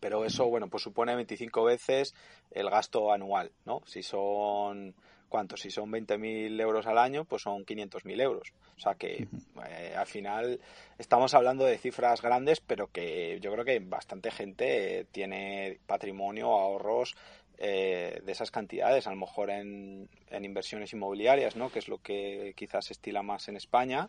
[0.00, 2.14] Pero eso, bueno, pues supone 25 veces
[2.50, 3.82] el gasto anual, ¿no?
[3.86, 4.94] Si son
[5.28, 5.56] ¿cuánto?
[5.56, 8.52] Si son 20.000 euros al año, pues son 500.000 euros.
[8.76, 9.26] O sea que
[9.68, 10.60] eh, al final
[10.98, 17.16] estamos hablando de cifras grandes, pero que yo creo que bastante gente tiene patrimonio, ahorros
[17.58, 21.70] eh, de esas cantidades, a lo mejor en, inversiones inmobiliarias, ¿no?
[21.70, 24.08] que es lo que quizás estila más en España.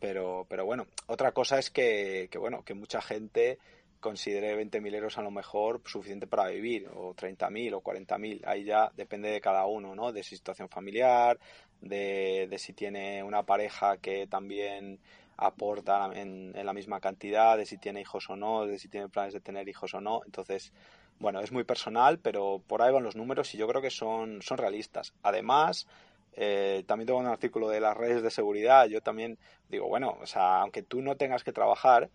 [0.00, 3.58] Pero, pero bueno, otra cosa es que, que bueno, que mucha gente
[4.02, 8.42] considere 20.000 euros a lo mejor suficiente para vivir, o 30.000 o 40.000.
[8.44, 10.12] Ahí ya depende de cada uno, ¿no?
[10.12, 11.38] De su situación familiar,
[11.80, 14.98] de, de si tiene una pareja que también
[15.36, 19.08] aporta en, en, la misma cantidad, de si tiene hijos o no, de si tiene
[19.08, 20.22] planes de tener hijos o no.
[20.26, 20.72] Entonces,
[21.22, 24.42] bueno, es muy personal, pero por ahí van los números y yo creo que son,
[24.42, 25.14] son realistas.
[25.22, 25.86] Además,
[26.32, 28.86] eh, también tengo un artículo de las redes de seguridad.
[28.86, 32.10] Yo también digo, bueno, o sea, aunque tú no tengas que trabajar,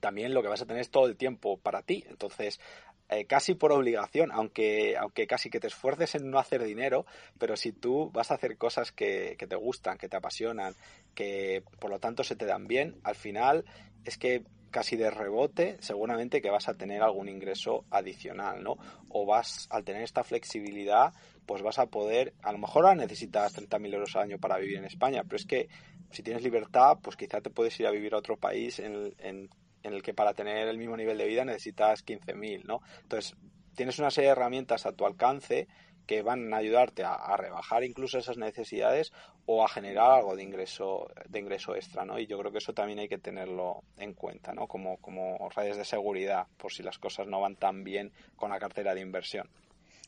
[0.00, 2.04] también lo que vas a tener es todo el tiempo para ti.
[2.10, 2.60] Entonces,
[3.08, 7.06] eh, casi por obligación, aunque, aunque casi que te esfuerces en no hacer dinero,
[7.38, 10.74] pero si tú vas a hacer cosas que, que te gustan, que te apasionan,
[11.14, 13.64] que por lo tanto se te dan bien, al final
[14.04, 18.76] es que casi de rebote, seguramente que vas a tener algún ingreso adicional, ¿no?
[19.08, 21.12] O vas, al tener esta flexibilidad,
[21.46, 24.78] pues vas a poder, a lo mejor ahora necesitas 30.000 euros al año para vivir
[24.78, 25.68] en España, pero es que
[26.10, 29.48] si tienes libertad, pues quizá te puedes ir a vivir a otro país en, en
[29.82, 32.80] el que para tener el mismo nivel de vida necesitas 15.000, ¿no?
[33.02, 33.36] Entonces,
[33.74, 35.68] tienes una serie de herramientas a tu alcance
[36.06, 39.12] que van a ayudarte a, rebajar incluso esas necesidades
[39.44, 42.18] o a generar algo de ingreso de ingreso extra, ¿no?
[42.18, 44.66] Y yo creo que eso también hay que tenerlo en cuenta, ¿no?
[44.66, 48.58] Como, como redes de seguridad, por si las cosas no van tan bien con la
[48.58, 49.48] cartera de inversión.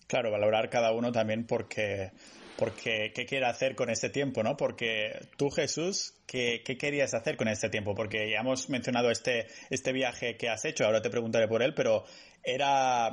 [0.06, 2.12] Claro, valorar cada uno también porque
[2.56, 4.56] porque qué quiere hacer con este tiempo, ¿no?
[4.56, 7.94] Porque tú, Jesús, ¿qué, ¿qué, querías hacer con este tiempo?
[7.94, 11.72] Porque ya hemos mencionado este, este viaje que has hecho, ahora te preguntaré por él,
[11.72, 12.04] pero
[12.42, 13.12] era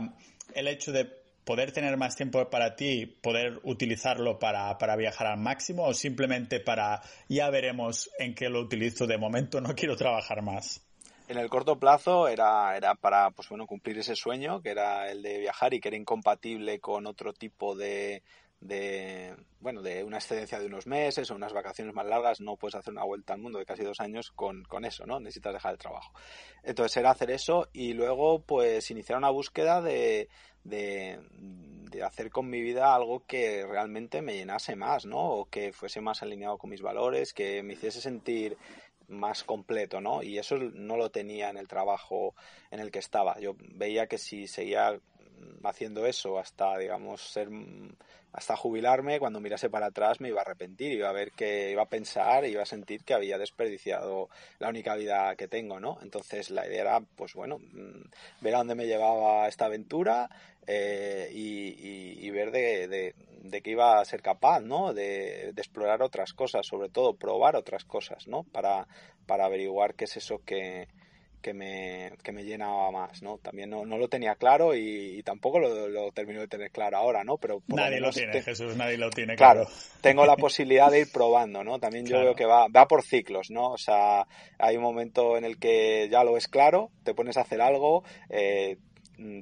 [0.55, 5.39] el hecho de poder tener más tiempo para ti, poder utilizarlo para, para viajar al
[5.39, 10.41] máximo o simplemente para ya veremos en qué lo utilizo de momento, no quiero trabajar
[10.41, 10.82] más.
[11.28, 15.22] En el corto plazo era, era para pues bueno cumplir ese sueño que era el
[15.24, 18.22] de viajar y que era incompatible con otro tipo de,
[18.60, 22.76] de bueno de una excedencia de unos meses o unas vacaciones más largas no puedes
[22.76, 25.74] hacer una vuelta al mundo de casi dos años con, con eso no necesitas dejar
[25.74, 26.14] el trabajo.
[26.64, 30.30] Entonces era hacer eso y luego pues iniciar una búsqueda de,
[30.66, 31.20] de,
[32.03, 36.22] hacer con mi vida algo que realmente me llenase más no o que fuese más
[36.22, 38.57] alineado con mis valores que me hiciese sentir
[39.07, 40.22] más completo, ¿no?
[40.22, 42.36] Y eso no lo tenía en el trabajo
[42.70, 43.39] en el que estaba.
[43.39, 44.99] Yo veía que si seguía
[45.63, 47.49] haciendo eso hasta, digamos, ser
[48.36, 51.84] hasta jubilarme, cuando mirase para atrás me iba a arrepentir, iba a ver que iba
[51.84, 55.99] a pensar, iba a sentir que había desperdiciado la única vida que tengo, ¿no?
[56.01, 58.09] Entonces la idea era, pues bueno, mm,
[58.41, 60.30] ver a dónde me llevaba esta aventura
[60.68, 64.93] eh, y, y, ver de, de, de, que iba a ser capaz, ¿no?
[64.93, 68.43] De, de, explorar otras cosas, sobre todo probar otras cosas, ¿no?
[68.43, 68.88] Para,
[69.26, 70.88] para averiguar qué es eso que,
[71.45, 73.38] que me, que me llenaba más, ¿no?
[73.38, 76.97] También no, no lo tenía claro y, y tampoco lo, lo, termino de tener claro
[76.97, 77.38] ahora, ¿no?
[77.38, 78.41] Pero nadie lo, lo tiene, te...
[78.41, 79.66] Jesús, nadie lo tiene claro.
[79.66, 79.76] claro.
[80.01, 81.78] tengo la posibilidad de ir probando, ¿no?
[81.78, 82.26] También yo claro.
[82.26, 83.74] veo que va, va por ciclos, ¿no?
[83.74, 84.26] O sea,
[84.57, 88.03] hay un momento en el que ya lo es claro, te pones a hacer algo,
[88.30, 88.78] eh,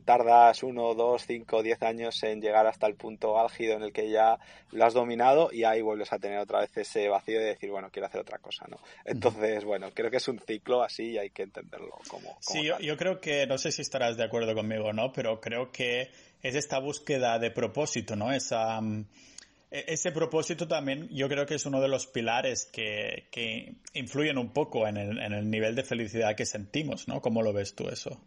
[0.05, 4.09] tardas uno, dos, cinco, diez años en llegar hasta el punto álgido en el que
[4.09, 4.39] ya
[4.71, 7.89] lo has dominado y ahí vuelves a tener otra vez ese vacío de decir, bueno,
[7.91, 8.77] quiero hacer otra cosa, ¿no?
[9.05, 12.27] Entonces, bueno, creo que es un ciclo así y hay que entenderlo como...
[12.27, 15.11] como sí, yo, yo, creo que, no sé si estarás de acuerdo conmigo, ¿no?
[15.11, 16.09] Pero creo que
[16.41, 18.31] es esta búsqueda de propósito, ¿no?
[18.31, 18.79] Esa...
[18.79, 19.05] Um,
[19.73, 24.53] ese propósito también yo creo que es uno de los pilares que, que influyen un
[24.53, 27.21] poco en el, en el nivel de felicidad que sentimos, ¿no?
[27.21, 28.21] ¿Cómo lo ves tú eso?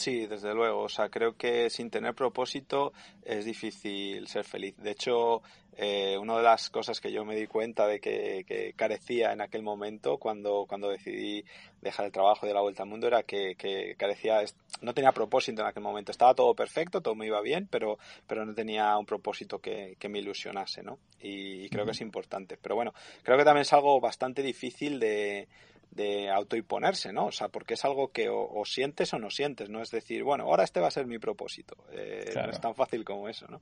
[0.00, 0.84] Sí, desde luego.
[0.84, 4.74] O sea, creo que sin tener propósito es difícil ser feliz.
[4.78, 5.42] De hecho,
[5.76, 9.42] eh, una de las cosas que yo me di cuenta de que, que, carecía en
[9.42, 11.44] aquel momento cuando, cuando decidí
[11.82, 14.42] dejar el trabajo y de la vuelta al mundo era que, que, carecía,
[14.80, 16.12] no tenía propósito en aquel momento.
[16.12, 20.08] Estaba todo perfecto, todo me iba bien, pero, pero no tenía un propósito que, que
[20.08, 20.98] me ilusionase, ¿no?
[21.20, 21.90] Y, y creo uh -huh.
[21.90, 22.56] que es importante.
[22.56, 25.46] Pero bueno, creo que también es algo bastante difícil de,
[25.90, 27.26] de autoimponerse, ¿no?
[27.26, 29.82] O sea, porque es algo que o, o, sientes o no sientes, ¿no?
[29.82, 31.76] Es decir, bueno, ahora este va a ser mi propósito.
[31.92, 32.48] Eh, claro.
[32.48, 33.60] No es tan fácil como eso, ¿no?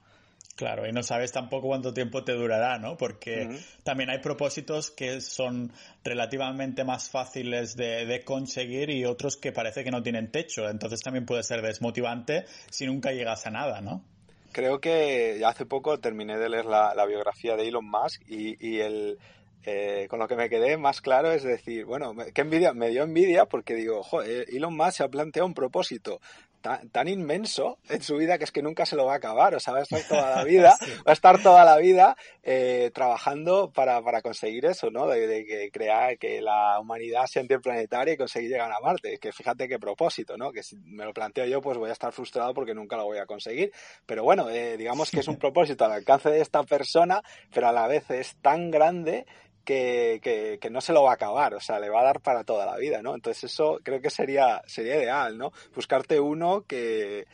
[0.58, 2.96] Claro, y no sabes tampoco cuánto tiempo te durará, ¿no?
[2.96, 5.72] Porque también hay propósitos que son
[6.02, 10.68] relativamente más fáciles de, conseguir y otros que parece que no tienen techo.
[10.68, 14.02] Entonces también puede ser desmotivante si nunca llegas a nada, ¿no?
[14.50, 19.16] Creo que hace poco terminé de leer la, biografía de Elon Musk y, el,
[19.64, 23.02] eh, con lo que me quedé más claro es decir, bueno, qué envidia, me dio
[23.02, 26.20] envidia porque digo, joder, Elon Musk se ha planteado un propósito
[26.60, 29.54] tan, inmenso en su vida que es que nunca se lo va a acabar.
[29.54, 32.90] O sea, va a estar toda la vida, va a estar toda la vida eh,
[32.94, 35.06] trabajando para, para, conseguir eso, ¿no?
[35.06, 39.18] De, que crear que la humanidad sea interplanetaria y conseguir llegar a Marte.
[39.18, 40.52] Que fíjate qué propósito, ¿no?
[40.52, 43.18] Que si me lo planteo yo, pues voy a estar frustrado porque nunca lo voy
[43.18, 43.72] a conseguir.
[44.06, 47.72] Pero bueno, eh, digamos que es un propósito al alcance de esta persona, pero a
[47.72, 49.26] la vez es tan grande
[49.68, 52.42] que, que, no se lo va a acabar, o sea, le va a dar para
[52.42, 53.14] toda la vida, ¿no?
[53.14, 55.52] Entonces eso creo que sería, sería ideal, ¿no?
[55.74, 57.26] Buscarte uno que,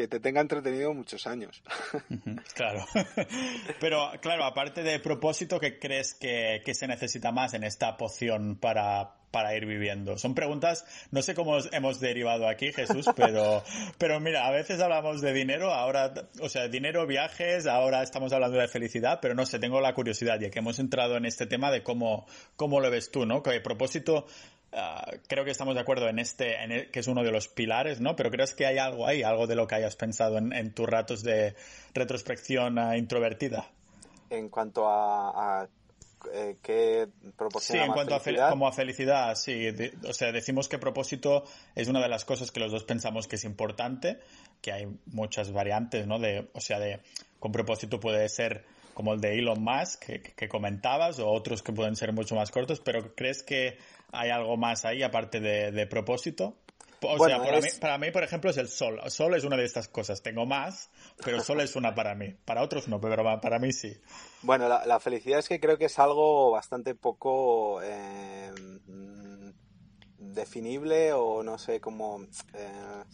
[0.00, 1.62] que te tenga entretenido muchos años.
[2.54, 2.86] Claro.
[3.80, 8.56] Pero, claro, aparte de propósito, ¿qué crees que, que se necesita más en esta poción
[8.56, 10.16] para, para ir viviendo?
[10.16, 13.62] Son preguntas, no sé cómo hemos derivado aquí, Jesús, pero,
[13.98, 18.58] pero mira, a veces hablamos de dinero, ahora, o sea, dinero, viajes, ahora estamos hablando
[18.58, 21.70] de felicidad, pero no sé, tengo la curiosidad, ya que hemos entrado en este tema
[21.70, 22.26] de cómo,
[22.56, 23.42] cómo lo ves tú, ¿no?
[23.42, 24.26] Que propósito,
[24.72, 28.00] ah, creo que estamos de acuerdo en este, en que es uno de los pilares,
[28.00, 28.16] ¿no?
[28.16, 31.22] Pero crees que hay algo ahí, algo de lo que hayas pensado en, tus ratos
[31.22, 31.54] de
[31.94, 33.70] retrospección ah, introvertida.
[34.30, 35.68] En cuanto a
[36.32, 39.68] eh, qué proporciona Sí, en cuanto a como a felicidad, sí.
[40.06, 41.44] o sea, decimos que propósito
[41.74, 44.20] es una de las cosas que los dos pensamos que es importante,
[44.60, 46.18] que hay muchas variantes, ¿no?
[46.18, 47.00] De, o sea, de
[47.38, 50.04] con propósito puede ser como el de Elon Musk
[50.36, 53.78] que, comentabas o otros que pueden ser mucho más cortos, pero ¿crees que
[54.12, 56.56] hay algo más ahí aparte de propósito?
[57.02, 59.00] O sea, para, mí, para mí, por ejemplo, es el sol.
[59.02, 60.22] El sol es una de estas cosas.
[60.22, 60.90] Tengo más,
[61.24, 62.34] pero el sol es una para mí.
[62.44, 63.96] Para otros no, pero para mí sí.
[64.42, 68.50] Bueno, la, felicidad es que creo que es algo bastante poco eh,
[70.18, 73.04] definible o no sé cómo eh,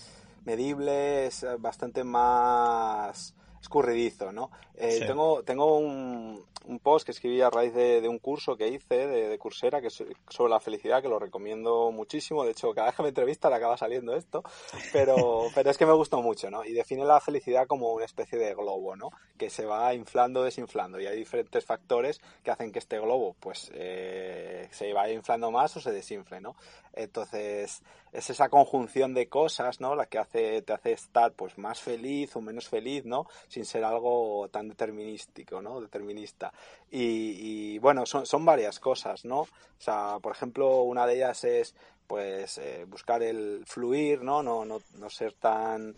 [0.45, 1.27] medible.
[1.27, 3.35] Es bastante más
[3.67, 4.51] escurridizo, ¿no?
[4.77, 9.07] Eh, tengo, tengo un, un, post que escribí a raíz de, un curso que hice
[9.07, 12.45] de, de, Coursera que es sobre la felicidad, que lo recomiendo muchísimo.
[12.45, 14.45] De hecho, cada vez que me entrevista le acaba saliendo esto,
[14.93, 16.65] pero, pero es que me gustó mucho, ¿no?
[16.65, 19.11] Y define la felicidad como una especie de globo, ¿no?
[19.37, 21.01] Que se va inflando, desinflando.
[21.01, 25.77] Y hay diferentes factores que hacen que este globo, pues, eh, se vaya inflando más
[25.77, 26.55] o se desinfle, ¿no?
[26.93, 27.83] Entonces,
[28.17, 29.95] es esa conjunción de cosas, ¿no?
[29.95, 33.27] La que hace, te hace estar, pues, más feliz o menos feliz, ¿no?
[33.49, 35.81] sin ser algo tan determinístico, ¿no?
[35.81, 36.53] Determinista.
[36.91, 39.41] Y, bueno, son, son varias cosas, ¿no?
[39.41, 39.49] O
[39.79, 41.75] sea, por ejemplo, una de ellas es
[42.07, 44.43] pues eh, buscar el fluir, ¿no?
[44.43, 45.95] No, no, no ser tan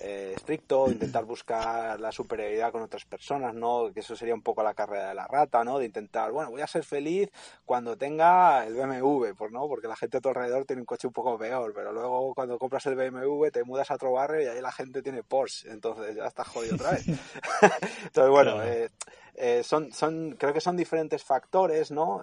[0.00, 3.92] eh, estricto, intentar buscar la superioridad con otras personas, ¿no?
[3.92, 5.78] Que eso sería un poco la carrera de la rata, ¿no?
[5.78, 7.30] De intentar, bueno, voy a ser feliz
[7.64, 9.68] cuando tenga el BMW, por, ¿no?
[9.68, 12.58] Porque la gente a tu alrededor tiene un coche un poco peor, pero luego cuando
[12.58, 16.16] compras el BMW te mudas a otro barrio y ahí la gente tiene Porsche, entonces
[16.16, 17.06] ya estás jodido otra vez.
[18.04, 18.62] entonces, bueno,
[19.34, 22.22] eh, son, son, creo que son diferentes factores, ¿no?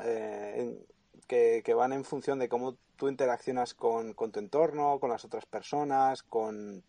[1.29, 6.23] Que, van en función de cómo tú interaccionas con, tu entorno, con las otras personas,
[6.23, 6.83] con,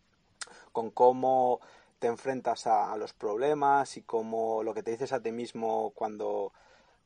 [0.93, 1.59] cómo
[1.99, 6.53] te enfrentas a, los problemas y cómo lo que te dices a ti mismo cuando,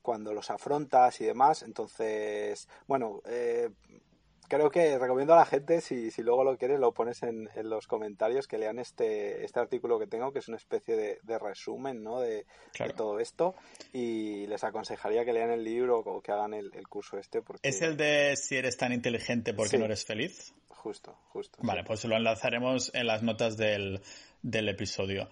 [0.01, 1.61] cuando los afrontas y demás.
[1.63, 3.69] Entonces, bueno, eh,
[4.47, 7.69] creo que recomiendo a la gente, si, si luego lo quieres, lo pones en, en,
[7.69, 12.03] los comentarios, que lean este, este artículo que tengo, que es una especie de, resumen
[12.03, 12.19] ¿no?
[12.19, 12.45] de,
[12.95, 13.55] todo esto.
[13.93, 17.41] Y les aconsejaría que lean el libro o que hagan el, curso este.
[17.41, 17.67] Porque...
[17.67, 20.53] ¿Es el de si eres tan inteligente porque no eres feliz?
[20.69, 21.57] Justo, justo.
[21.61, 24.01] Vale, pues lo enlazaremos en las notas del,
[24.41, 25.29] del episodio.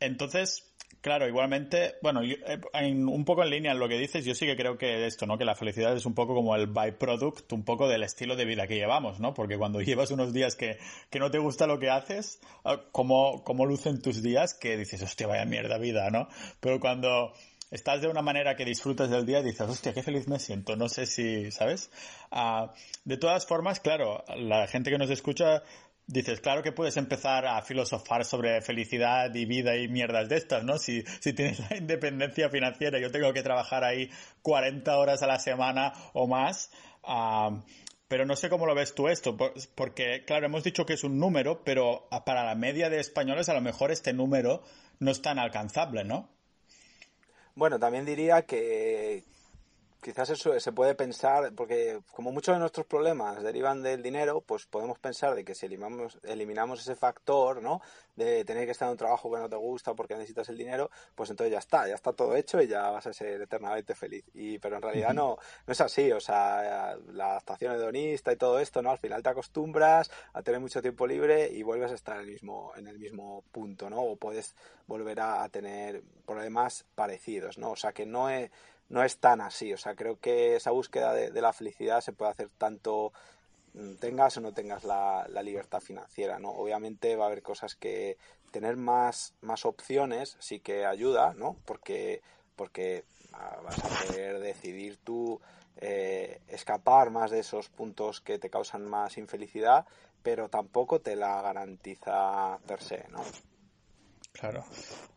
[0.00, 0.69] entonces,
[1.00, 2.60] Claro, igualmente, bueno, eh,
[2.94, 5.38] un poco en línea en lo que dices, yo sí que creo que esto, ¿no?
[5.38, 8.66] Que la felicidad es un poco como el byproduct, un poco del estilo de vida
[8.66, 9.32] que llevamos, ¿no?
[9.32, 10.78] Porque cuando llevas unos días que,
[11.08, 14.52] que no te gusta lo que haces, ah, ¿cómo, cómo lucen tus días?
[14.52, 16.28] Que dices, hostia, vaya mierda vida, ¿no?
[16.60, 17.32] Pero cuando
[17.70, 20.76] estás de una manera que disfrutas del día, dices, hostia, qué feliz me siento.
[20.76, 21.90] No sé si, ¿sabes?
[22.30, 22.74] Ah,
[23.04, 25.62] de todas formas, claro, la gente que nos escucha
[26.06, 30.64] dices, claro que puedes empezar a filosofar sobre felicidad y vida y mierdas de estas,
[30.64, 30.78] ¿no?
[30.78, 34.10] Si, si tienes la independencia financiera, yo tengo que trabajar ahí
[34.42, 36.70] 40 horas a la semana o más.
[38.08, 39.36] pero no sé cómo lo ves tú esto,
[39.74, 43.54] porque, claro, hemos dicho que es un número, pero para la media de españoles a
[43.54, 44.62] lo mejor este número
[44.98, 46.28] no es tan alcanzable, ¿no?
[47.54, 49.24] Bueno, también diría que,
[50.00, 54.66] quizás eso se puede pensar, porque como muchos de nuestros problemas derivan del dinero, pues
[54.66, 57.80] podemos pensar de que si eliminamos, eliminamos ese factor, ¿no?
[58.16, 60.90] De tener que estar en un trabajo que no te gusta porque necesitas el dinero,
[61.14, 64.24] pues entonces ya está, ya está todo hecho y ya vas a ser eternamente feliz.
[64.34, 65.36] Y, pero en realidad no,
[65.66, 68.90] no es así, o sea, la adaptación hedonista y todo esto, ¿no?
[68.90, 72.28] Al final te acostumbras a tener mucho tiempo libre y vuelves a estar en el
[72.28, 74.02] mismo, en el mismo punto, ¿no?
[74.02, 74.54] O puedes
[74.86, 77.72] volver a, a tener problemas parecidos, ¿no?
[77.72, 78.50] O sea que no es
[78.90, 79.72] no es tan así.
[79.72, 83.12] O sea, creo que esa búsqueda de, la felicidad se puede hacer tanto
[83.72, 86.50] mm, tengas o no tengas la, libertad financiera, ¿no?
[86.50, 88.18] Obviamente va a haber cosas que
[88.50, 91.56] tener más, más opciones sí que ayuda, ¿no?
[91.64, 92.20] Porque,
[92.56, 95.40] porque ah, vas a poder decidir tú
[95.76, 99.86] eh, escapar más de esos puntos que te causan más infelicidad,
[100.22, 103.22] pero tampoco te la garantiza per se, ¿no?
[104.32, 104.64] Claro.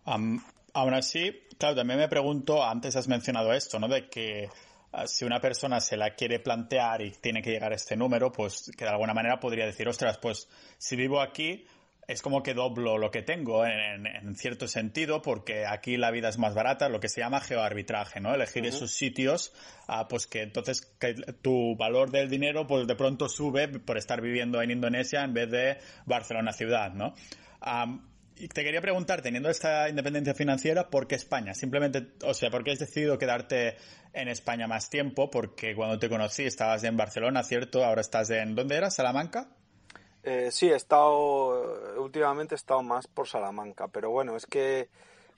[0.06, 3.88] Aún así, claro, también me pregunto, antes has mencionado esto, ¿no?
[3.88, 4.50] De que
[4.92, 8.34] ah, si una persona se la quiere plantear y tiene que llegar a este número,
[8.34, 11.66] pues que de alguna manera podría decir, ostras, pues si vivo aquí,
[12.06, 16.38] es como que doblo lo que tengo en, cierto sentido, porque aquí la vida es
[16.38, 18.36] más barata, lo que se llama geoarbitraje, ¿no?
[18.36, 19.54] Elegir esos sitios,
[19.88, 20.94] ah, pues que entonces
[21.42, 25.50] tu valor del dinero, pues de pronto sube por estar viviendo en Indonesia en vez
[25.50, 27.14] de Barcelona ciudad, ¿no?
[28.36, 31.54] Y te quería preguntar, teniendo esta independencia financiera, ¿por qué España?
[31.54, 33.78] Simplemente, o sea, ¿por qué has decidido quedarte
[34.12, 35.30] en España más tiempo?
[35.30, 37.86] Porque cuando te conocí estabas en Barcelona, ¿cierto?
[37.86, 38.56] Ahora estás en...
[38.56, 38.96] ¿Dónde eras?
[38.96, 39.50] ¿Salamanca?
[40.24, 42.02] Eh, sí, he estado...
[42.02, 44.90] Últimamente he estado más por Salamanca, pero bueno, es que...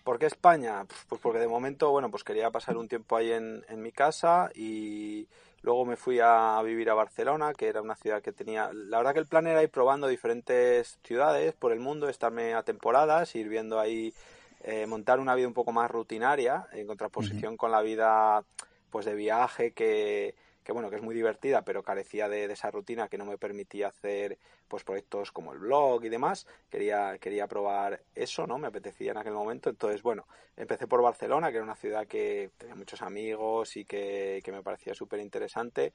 [0.04, 0.86] ¿Por qué España?
[1.10, 5.28] Pues porque de momento, bueno, pues quería pasar un tiempo ahí en mi casa y
[5.66, 8.70] Luego me fui a vivir a Barcelona, que era una ciudad que tenía...
[8.72, 12.61] La verdad que el plan era ir probando diferentes ciudades por el mundo, estarme a
[12.61, 14.13] temporadas, ir viendo ahí,
[14.61, 18.43] eh, montar una vida un poco más rutinaria, en contraposición con la vida
[18.91, 20.36] pues de viaje que,
[20.66, 23.89] que bueno, que es muy divertida, pero carecía de, esa rutina que no me permitía
[23.89, 26.47] hacer pues proyectos como el blog y demás.
[26.72, 28.57] Quería, quería probar eso, ¿no?
[28.57, 29.70] Me apetecía en aquel momento.
[29.70, 30.26] Entonces, bueno,
[30.57, 34.95] empecé por Barcelona, que era una ciudad que tenía muchos amigos y que, me parecía
[34.95, 35.93] súper interesante.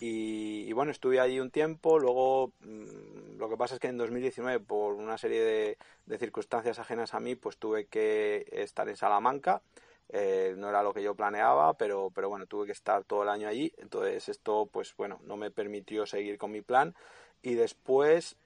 [0.00, 1.98] Y, bueno, estuve allí un tiempo.
[1.98, 6.78] Luego, mm, lo que pasa es que en 2019, por una serie de, de circunstancias
[6.78, 9.62] ajenas a mí, pues tuve que estar en Salamanca.
[10.12, 13.28] Eh, no era lo que yo planeaba, pero, pero bueno, tuve que estar todo el
[13.28, 13.72] año allí.
[13.78, 16.94] Entonces esto, pues bueno, no me permitió seguir con mi plan.
[17.42, 18.36] Y después,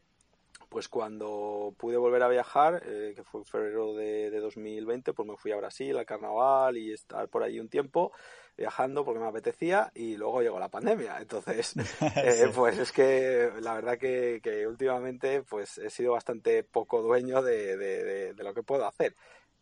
[0.69, 5.27] pues cuando pude volver a viajar, eh, que fue en febrero de, de, 2020, pues
[5.27, 8.13] me fui a Brasil, al carnaval y estar por ahí un tiempo
[8.57, 11.17] viajando porque me apetecía y luego llegó la pandemia.
[11.19, 11.75] Entonces,
[12.17, 17.43] eh, pues es que la verdad que, que, últimamente pues he sido bastante poco dueño
[17.43, 19.17] de, de, de lo que puedo hacer.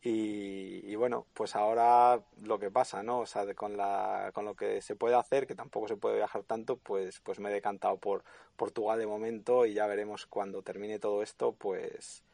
[0.05, 3.21] Y, bueno, pues ahora lo que pasa, ¿no?
[3.21, 6.43] O sea, con, la, con lo que se puede hacer, que tampoco se puede viajar
[6.43, 8.25] tanto, pues, pues me he decantado por
[8.57, 12.25] Portugal de momento y ya veremos cuando termine todo esto, pues,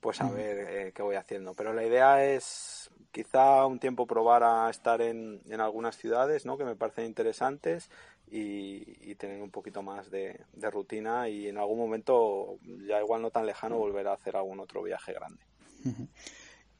[0.00, 1.54] pues a ver eh, qué voy haciendo.
[1.54, 6.58] Pero la idea es quizá un tiempo probar a estar en, en algunas ciudades, ¿no?
[6.58, 7.90] Que me parecen interesantes
[8.26, 13.30] y, tener un poquito más de, de rutina y en algún momento, ya igual no
[13.30, 15.42] tan lejano, volver a hacer algún otro viaje grande.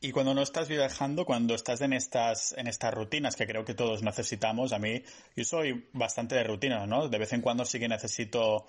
[0.01, 3.75] Y cuando no estás viajando, cuando estás en estas, en estas rutinas que creo que
[3.75, 5.03] todos necesitamos, a mí,
[5.35, 7.09] yo soy bastante de rutina, ¿no?
[7.09, 8.65] De vez en cuando sí que necesito,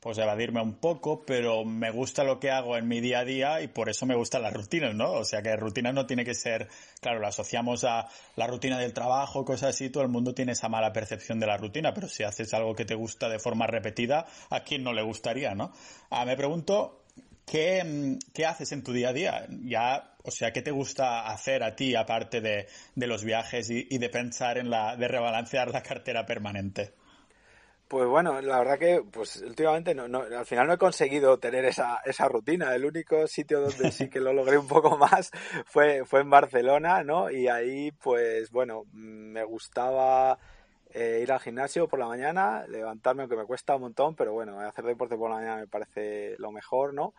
[0.00, 3.62] pues, evadirme un poco, pero me gusta lo que hago en mi día a día
[3.62, 5.12] y por eso me gustan las rutinas, ¿no?
[5.12, 6.66] O sea que rutina no tiene que ser,
[7.00, 10.68] claro, lo asociamos a la rutina del trabajo, cosas así, todo el mundo tiene esa
[10.68, 14.26] mala percepción de la rutina, pero si haces algo que te gusta de forma repetida,
[14.50, 15.72] ¿a quién no le gustaría, no?
[16.10, 17.02] Ah, me pregunto,
[17.46, 19.46] ¿Qué, ¿Qué, haces en tu día a día?
[19.64, 23.98] Ya, o sea, ¿qué te gusta hacer a ti aparte de, de los viajes y,
[23.98, 26.94] de pensar en la, de rebalancear la cartera permanente?
[27.88, 31.66] Pues bueno, la verdad que, pues últimamente no, no, al final no he conseguido tener
[31.66, 32.74] esa, esa rutina.
[32.74, 35.30] El único sitio donde sí que lo logré un poco más
[35.66, 37.30] fue, fue en Barcelona, ¿no?
[37.30, 40.38] Y ahí, pues bueno, me gustaba
[40.94, 44.60] eh, ir al gimnasio por la mañana, levantarme, aunque me cuesta un montón, pero bueno,
[44.60, 47.14] hacer deporte por la mañana me parece lo mejor, ¿no?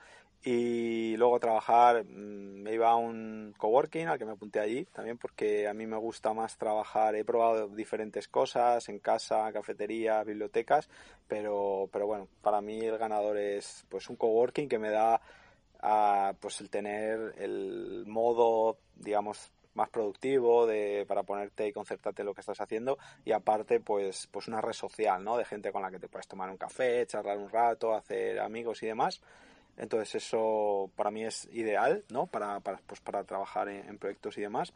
[0.45, 5.17] Y luego trabajar, mm, me iba a un coworking al que me apunté allí, también
[5.17, 10.89] porque a mí me gusta más trabajar, he probado diferentes cosas en casa, cafetería, bibliotecas,
[11.29, 15.21] pero, pero bueno, para mí el ganador es pues un coworking que me da
[15.79, 22.33] a, pues el tener el modo, digamos, más productivo de, para ponerte y concertarte lo
[22.33, 25.37] que estás haciendo y aparte pues, pues una red social, ¿no?
[25.37, 28.83] De gente con la que te puedes tomar un café, charlar un rato, hacer amigos
[28.83, 29.21] y demás.
[29.77, 32.27] Entonces eso para mí es ideal, ¿no?
[32.27, 34.73] Para, para, pues para trabajar en, proyectos y demás.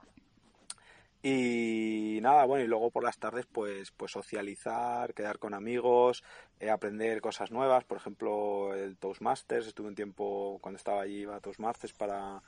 [1.24, 6.24] Y nada, bueno, y luego por las tardes pues, pues socializar, quedar con amigos,
[6.60, 11.40] eh, aprender cosas nuevas, por ejemplo el Toastmasters, estuve un tiempo cuando estaba allí iba
[11.40, 12.42] Toastmasters para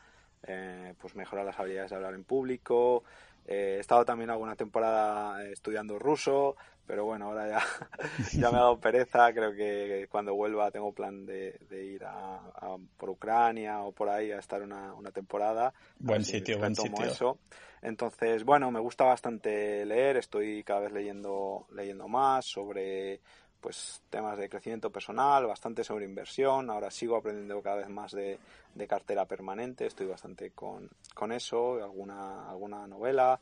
[0.43, 3.03] eh, pues mejorar las habilidades de hablar en público,
[3.51, 7.63] eh, he estado también alguna temporada estudiando ruso, pero bueno, ahora ya,
[8.33, 9.33] ya me ha dado pereza.
[9.33, 14.37] Creo que cuando vuelva tengo plan de, ir a, por Ucrania o por ahí a
[14.37, 15.73] estar una, una temporada.
[15.97, 17.03] Buen sitio, buen sitio.
[17.03, 17.39] Eso.
[17.81, 20.17] Entonces, bueno, me gusta bastante leer.
[20.17, 23.19] Estoy cada vez leyendo, leyendo más sobre
[23.61, 26.69] pues temas de crecimiento personal, bastante sobre inversión.
[26.69, 28.39] Ahora sigo aprendiendo cada vez más de,
[28.75, 29.85] de cartera permanente.
[29.85, 33.39] Estoy bastante con, con eso, alguna, alguna novela.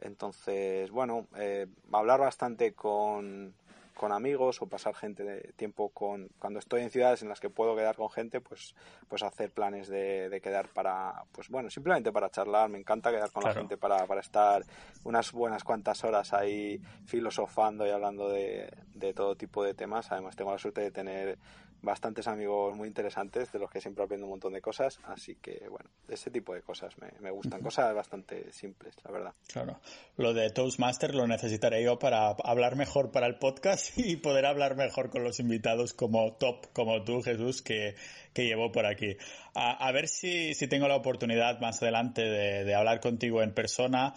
[0.00, 3.54] Entonces, bueno, eh, hablar bastante con,
[3.94, 7.50] con amigos o pasar gente de tiempo con cuando estoy en ciudades en las que
[7.50, 8.74] puedo quedar con gente pues
[9.08, 12.68] pues hacer planes de, de quedar para pues bueno simplemente para charlar.
[12.68, 14.62] Me encanta quedar con la gente para, para estar
[15.04, 20.10] unas buenas cuantas horas ahí filosofando y hablando de, de todo tipo de temas.
[20.12, 21.38] Además tengo la suerte de tener
[21.84, 25.66] bastantes amigos muy interesantes de los que siempre aprendo un montón de cosas, así que
[25.68, 29.34] bueno, ese tipo de cosas me, me gustan, cosas bastante simples, la verdad.
[29.46, 29.78] Claro,
[30.16, 34.76] lo de Toastmaster lo necesitaré yo para hablar mejor para el podcast y poder hablar
[34.76, 37.94] mejor con los invitados como top, como tú Jesús, que,
[38.32, 39.16] que llevo por aquí.
[39.54, 44.14] A, ver si, si tengo la oportunidad más adelante de, de hablar contigo en persona,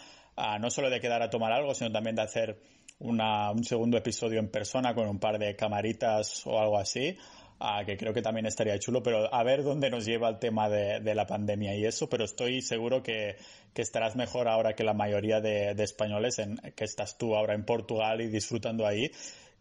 [0.59, 2.59] no solo de quedar a tomar algo, sino también de hacer
[2.99, 7.17] una, un segundo episodio en persona con un par de camaritas o algo así
[7.85, 11.15] que creo que también estaría chulo, pero a ver dónde nos lleva el tema de,
[11.15, 13.37] la pandemia y eso, pero estoy seguro que,
[13.75, 18.21] estarás mejor ahora que la mayoría de, españoles, en, que estás tú ahora en Portugal
[18.21, 19.11] y disfrutando ahí.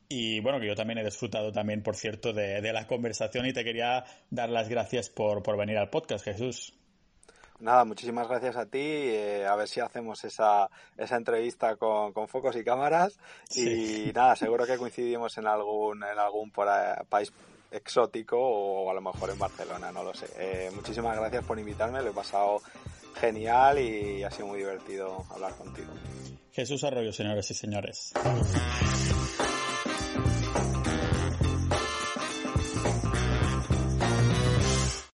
[0.08, 3.64] Y bueno, que yo también he disfrutado también, por cierto, de, la conversación y te
[3.64, 6.74] quería dar las gracias por, venir al podcast, Jesús.
[7.58, 8.78] Nada, muchísimas gracias a ti.
[8.80, 13.18] Eh, a ver si hacemos esa, esa entrevista con, focos y cámaras.
[13.54, 16.68] Y nada, seguro que coincidimos en algún, en algún por
[17.08, 17.32] país
[17.70, 20.26] exótico o a lo mejor en Barcelona, no lo sé.
[20.38, 22.60] Eh, muchísimas gracias por invitarme, lo he pasado
[23.14, 25.92] genial y ha sido muy divertido hablar contigo.
[26.52, 28.12] Jesús Arroyo, señores y señores.